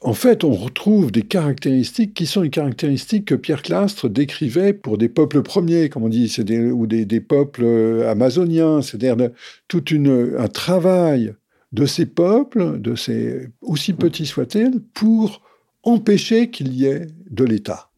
En 0.01 0.15
fait, 0.15 0.45
on 0.45 0.53
retrouve 0.53 1.11
des 1.11 1.23
caractéristiques 1.23 2.15
qui 2.15 2.27
sont 2.27 2.43
les 2.43 2.51
caractéristiques 2.51 3.27
que 3.27 3.35
Pierre 3.35 3.63
Clastre 3.63 4.09
décrivait 4.09 4.73
pour 4.73 4.99
des 4.99 5.09
peuples 5.09 5.43
premiers, 5.43 5.89
comme 5.89 6.05
on 6.05 6.09
dit, 6.09 6.33
ou 6.73 6.87
des, 6.87 7.21
peuples 7.21 8.05
amazoniens, 8.09 8.83
c'est-à-dire 8.83 9.31
tout 9.69 9.85
une, 9.87 10.35
un 10.39 10.49
travail 10.49 11.35
de 11.73 11.87
ces 11.87 12.07
peuples, 12.07 12.81
de 12.81 12.95
ces, 12.95 13.49
aussi 13.63 13.93
petits 13.93 14.27
soient-ils, 14.27 14.81
pour 14.93 15.42
empêcher 15.83 16.51
qu'il 16.51 16.73
y 16.73 16.87
ait 16.87 17.07
de 17.31 17.45
l'État. 17.45 17.91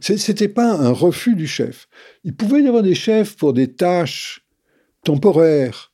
Ce 0.00 0.12
n'était 0.12 0.48
pas 0.48 0.72
un 0.72 0.90
refus 0.90 1.34
du 1.34 1.46
chef. 1.46 1.88
Il 2.24 2.34
pouvait 2.34 2.62
y 2.62 2.68
avoir 2.68 2.82
des 2.82 2.94
chefs 2.94 3.36
pour 3.36 3.52
des 3.52 3.72
tâches 3.72 4.46
temporaires, 5.02 5.92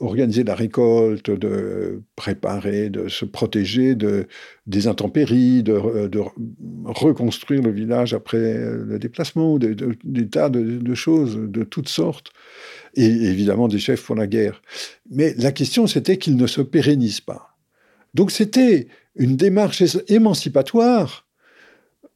organiser 0.00 0.44
la 0.44 0.54
récolte, 0.54 1.30
de 1.30 2.02
préparer, 2.16 2.90
de 2.90 3.08
se 3.08 3.24
protéger 3.24 3.94
de, 3.94 4.26
des 4.66 4.86
intempéries, 4.86 5.62
de, 5.62 5.74
reconstruire 6.84 7.62
le 7.62 7.70
village 7.70 8.14
après 8.14 8.58
le 8.58 8.98
déplacement, 8.98 9.58
des 9.58 10.28
tas 10.28 10.50
de, 10.50 10.94
choses 10.94 11.36
de 11.36 11.64
toutes 11.64 11.88
sortes, 11.88 12.30
et 12.94 13.06
évidemment 13.06 13.68
des 13.68 13.78
chefs 13.78 14.04
pour 14.04 14.16
la 14.16 14.26
guerre. 14.26 14.62
Mais 15.10 15.34
la 15.36 15.52
question, 15.52 15.86
c'était 15.86 16.16
qu'ils 16.16 16.36
ne 16.36 16.46
se 16.46 16.60
pérennisent 16.60 17.20
pas. 17.20 17.56
Donc 18.14 18.30
c'était 18.30 18.88
une 19.18 19.36
démarche 19.36 19.82
émancipatoire 20.08 21.26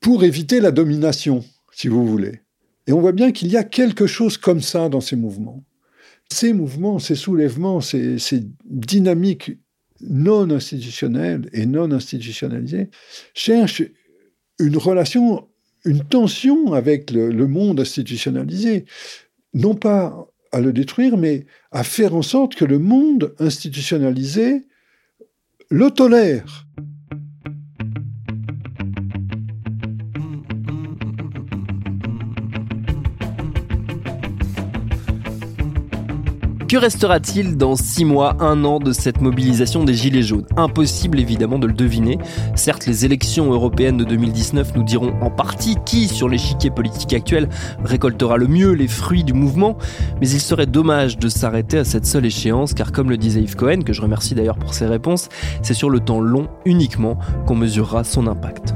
pour 0.00 0.24
éviter 0.24 0.60
la 0.60 0.70
domination, 0.70 1.44
si 1.72 1.88
vous 1.88 2.06
voulez. 2.06 2.40
Et 2.86 2.92
on 2.92 3.00
voit 3.00 3.12
bien 3.12 3.32
qu'il 3.32 3.48
y 3.48 3.56
a 3.56 3.64
quelque 3.64 4.06
chose 4.06 4.36
comme 4.36 4.60
ça 4.60 4.88
dans 4.88 5.00
ces 5.00 5.16
mouvements. 5.16 5.64
Ces 6.30 6.52
mouvements, 6.52 6.98
ces 6.98 7.14
soulèvements, 7.14 7.80
ces, 7.80 8.16
dynamiques 8.64 9.52
non 10.00 10.50
institutionnelles 10.50 11.48
et 11.52 11.66
non 11.66 11.92
institutionnalisées 11.92 12.90
cherchent 13.34 13.84
une 14.58 14.76
relation, 14.76 15.48
une 15.84 16.02
tension 16.04 16.72
avec 16.72 17.10
le, 17.10 17.46
monde 17.46 17.80
institutionnalisé. 17.80 18.86
Non 19.54 19.74
pas 19.74 20.26
à 20.50 20.60
le 20.60 20.72
détruire, 20.72 21.16
mais 21.16 21.46
à 21.70 21.84
faire 21.84 22.14
en 22.14 22.22
sorte 22.22 22.54
que 22.54 22.64
le 22.64 22.78
monde 22.78 23.34
institutionnalisé 23.38 24.66
le 25.70 25.90
tolère. 25.90 26.66
Que 36.72 36.78
restera-t-il 36.78 37.58
dans 37.58 37.76
6 37.76 38.06
mois, 38.06 38.34
1 38.40 38.64
an 38.64 38.78
de 38.78 38.92
cette 38.92 39.20
mobilisation 39.20 39.84
des 39.84 39.92
Gilets 39.92 40.22
jaunes? 40.22 40.46
Impossible 40.56 41.20
évidemment 41.20 41.58
de 41.58 41.66
le 41.66 41.74
deviner. 41.74 42.16
Certes, 42.54 42.86
les 42.86 43.04
élections 43.04 43.52
européennes 43.52 43.98
de 43.98 44.04
2019 44.04 44.74
nous 44.76 44.82
diront 44.82 45.12
en 45.20 45.28
partie 45.28 45.76
qui, 45.84 46.08
sur 46.08 46.30
l'échiquier 46.30 46.70
politique 46.70 47.12
actuel, 47.12 47.50
récoltera 47.84 48.38
le 48.38 48.46
mieux 48.46 48.72
les 48.72 48.88
fruits 48.88 49.22
du 49.22 49.34
mouvement, 49.34 49.76
mais 50.18 50.30
il 50.30 50.40
serait 50.40 50.64
dommage 50.64 51.18
de 51.18 51.28
s'arrêter 51.28 51.76
à 51.76 51.84
cette 51.84 52.06
seule 52.06 52.24
échéance, 52.24 52.72
car 52.72 52.90
comme 52.90 53.10
le 53.10 53.18
disait 53.18 53.42
Yves 53.42 53.56
Cohen, 53.56 53.82
que 53.82 53.92
je 53.92 54.00
remercie 54.00 54.34
d'ailleurs 54.34 54.56
pour 54.56 54.72
ses 54.72 54.86
réponses, 54.86 55.28
c'est 55.60 55.74
sur 55.74 55.90
le 55.90 56.00
temps 56.00 56.20
long 56.22 56.48
uniquement 56.64 57.18
qu'on 57.46 57.54
mesurera 57.54 58.02
son 58.02 58.26
impact. 58.26 58.72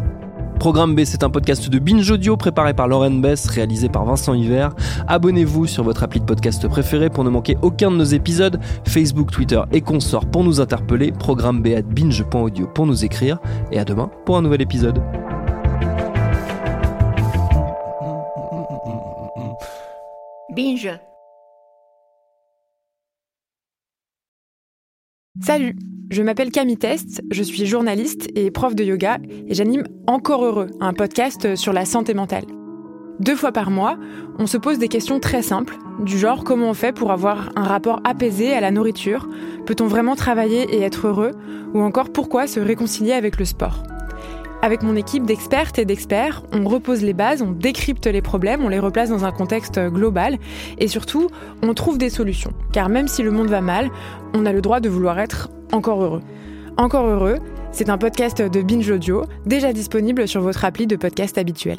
Programme 0.58 0.94
B, 0.94 1.04
c'est 1.04 1.22
un 1.22 1.30
podcast 1.30 1.68
de 1.68 1.78
Binge 1.78 2.10
Audio 2.10 2.36
préparé 2.36 2.74
par 2.74 2.88
Lauren 2.88 3.10
Bess, 3.10 3.46
réalisé 3.48 3.88
par 3.88 4.04
Vincent 4.04 4.34
Hiver. 4.34 4.74
Abonnez-vous 5.06 5.66
sur 5.66 5.84
votre 5.84 6.02
appli 6.02 6.20
de 6.20 6.24
podcast 6.24 6.66
préféré 6.66 7.10
pour 7.10 7.24
ne 7.24 7.30
manquer 7.30 7.56
aucun 7.62 7.90
de 7.90 7.96
nos 7.96 8.04
épisodes. 8.04 8.58
Facebook, 8.86 9.30
Twitter 9.30 9.60
et 9.72 9.80
consorts 9.80 10.26
pour 10.26 10.44
nous 10.44 10.60
interpeller. 10.60 11.12
Programme 11.12 11.62
B 11.62 11.68
at 11.68 11.82
binge.audio 11.82 12.66
pour 12.66 12.86
nous 12.86 13.04
écrire. 13.04 13.38
Et 13.70 13.78
à 13.78 13.84
demain 13.84 14.10
pour 14.24 14.36
un 14.36 14.42
nouvel 14.42 14.62
épisode. 14.62 15.00
Binge. 20.54 20.90
Salut, 25.42 25.76
je 26.10 26.22
m'appelle 26.22 26.50
Camille 26.50 26.76
Test, 26.76 27.22
je 27.30 27.42
suis 27.42 27.66
journaliste 27.66 28.28
et 28.34 28.50
prof 28.50 28.74
de 28.74 28.84
yoga 28.84 29.18
et 29.48 29.54
j'anime 29.54 29.84
Encore 30.06 30.44
Heureux, 30.44 30.70
un 30.80 30.92
podcast 30.92 31.56
sur 31.56 31.72
la 31.72 31.84
santé 31.84 32.14
mentale. 32.14 32.44
Deux 33.18 33.34
fois 33.34 33.50
par 33.50 33.70
mois, 33.70 33.98
on 34.38 34.46
se 34.46 34.56
pose 34.56 34.78
des 34.78 34.88
questions 34.88 35.20
très 35.20 35.42
simples, 35.42 35.76
du 36.00 36.18
genre 36.18 36.44
comment 36.44 36.70
on 36.70 36.74
fait 36.74 36.92
pour 36.92 37.10
avoir 37.10 37.50
un 37.56 37.64
rapport 37.64 38.00
apaisé 38.04 38.52
à 38.52 38.60
la 38.60 38.70
nourriture, 38.70 39.28
peut-on 39.64 39.86
vraiment 39.86 40.14
travailler 40.14 40.62
et 40.74 40.82
être 40.82 41.08
heureux, 41.08 41.32
ou 41.74 41.80
encore 41.80 42.12
pourquoi 42.12 42.46
se 42.46 42.60
réconcilier 42.60 43.12
avec 43.12 43.38
le 43.38 43.44
sport. 43.44 43.82
Avec 44.62 44.82
mon 44.82 44.96
équipe 44.96 45.24
d'expertes 45.24 45.78
et 45.78 45.84
d'experts, 45.84 46.42
on 46.52 46.66
repose 46.68 47.02
les 47.02 47.14
bases, 47.14 47.42
on 47.42 47.50
décrypte 47.50 48.06
les 48.06 48.22
problèmes, 48.22 48.64
on 48.64 48.68
les 48.68 48.78
replace 48.78 49.10
dans 49.10 49.24
un 49.24 49.32
contexte 49.32 49.78
global 49.78 50.38
et 50.78 50.88
surtout, 50.88 51.28
on 51.62 51.74
trouve 51.74 51.98
des 51.98 52.10
solutions. 52.10 52.52
Car 52.72 52.88
même 52.88 53.08
si 53.08 53.22
le 53.22 53.30
monde 53.30 53.48
va 53.48 53.60
mal, 53.60 53.90
on 54.34 54.46
a 54.46 54.52
le 54.52 54.62
droit 54.62 54.80
de 54.80 54.88
vouloir 54.88 55.18
être 55.18 55.50
encore 55.72 56.02
heureux. 56.02 56.22
Encore 56.76 57.06
heureux, 57.06 57.38
c'est 57.72 57.90
un 57.90 57.98
podcast 57.98 58.42
de 58.42 58.62
Binge 58.62 58.90
Audio, 58.90 59.24
déjà 59.46 59.72
disponible 59.72 60.28
sur 60.28 60.40
votre 60.40 60.64
appli 60.64 60.86
de 60.86 60.96
podcast 60.96 61.38
habituel. 61.38 61.78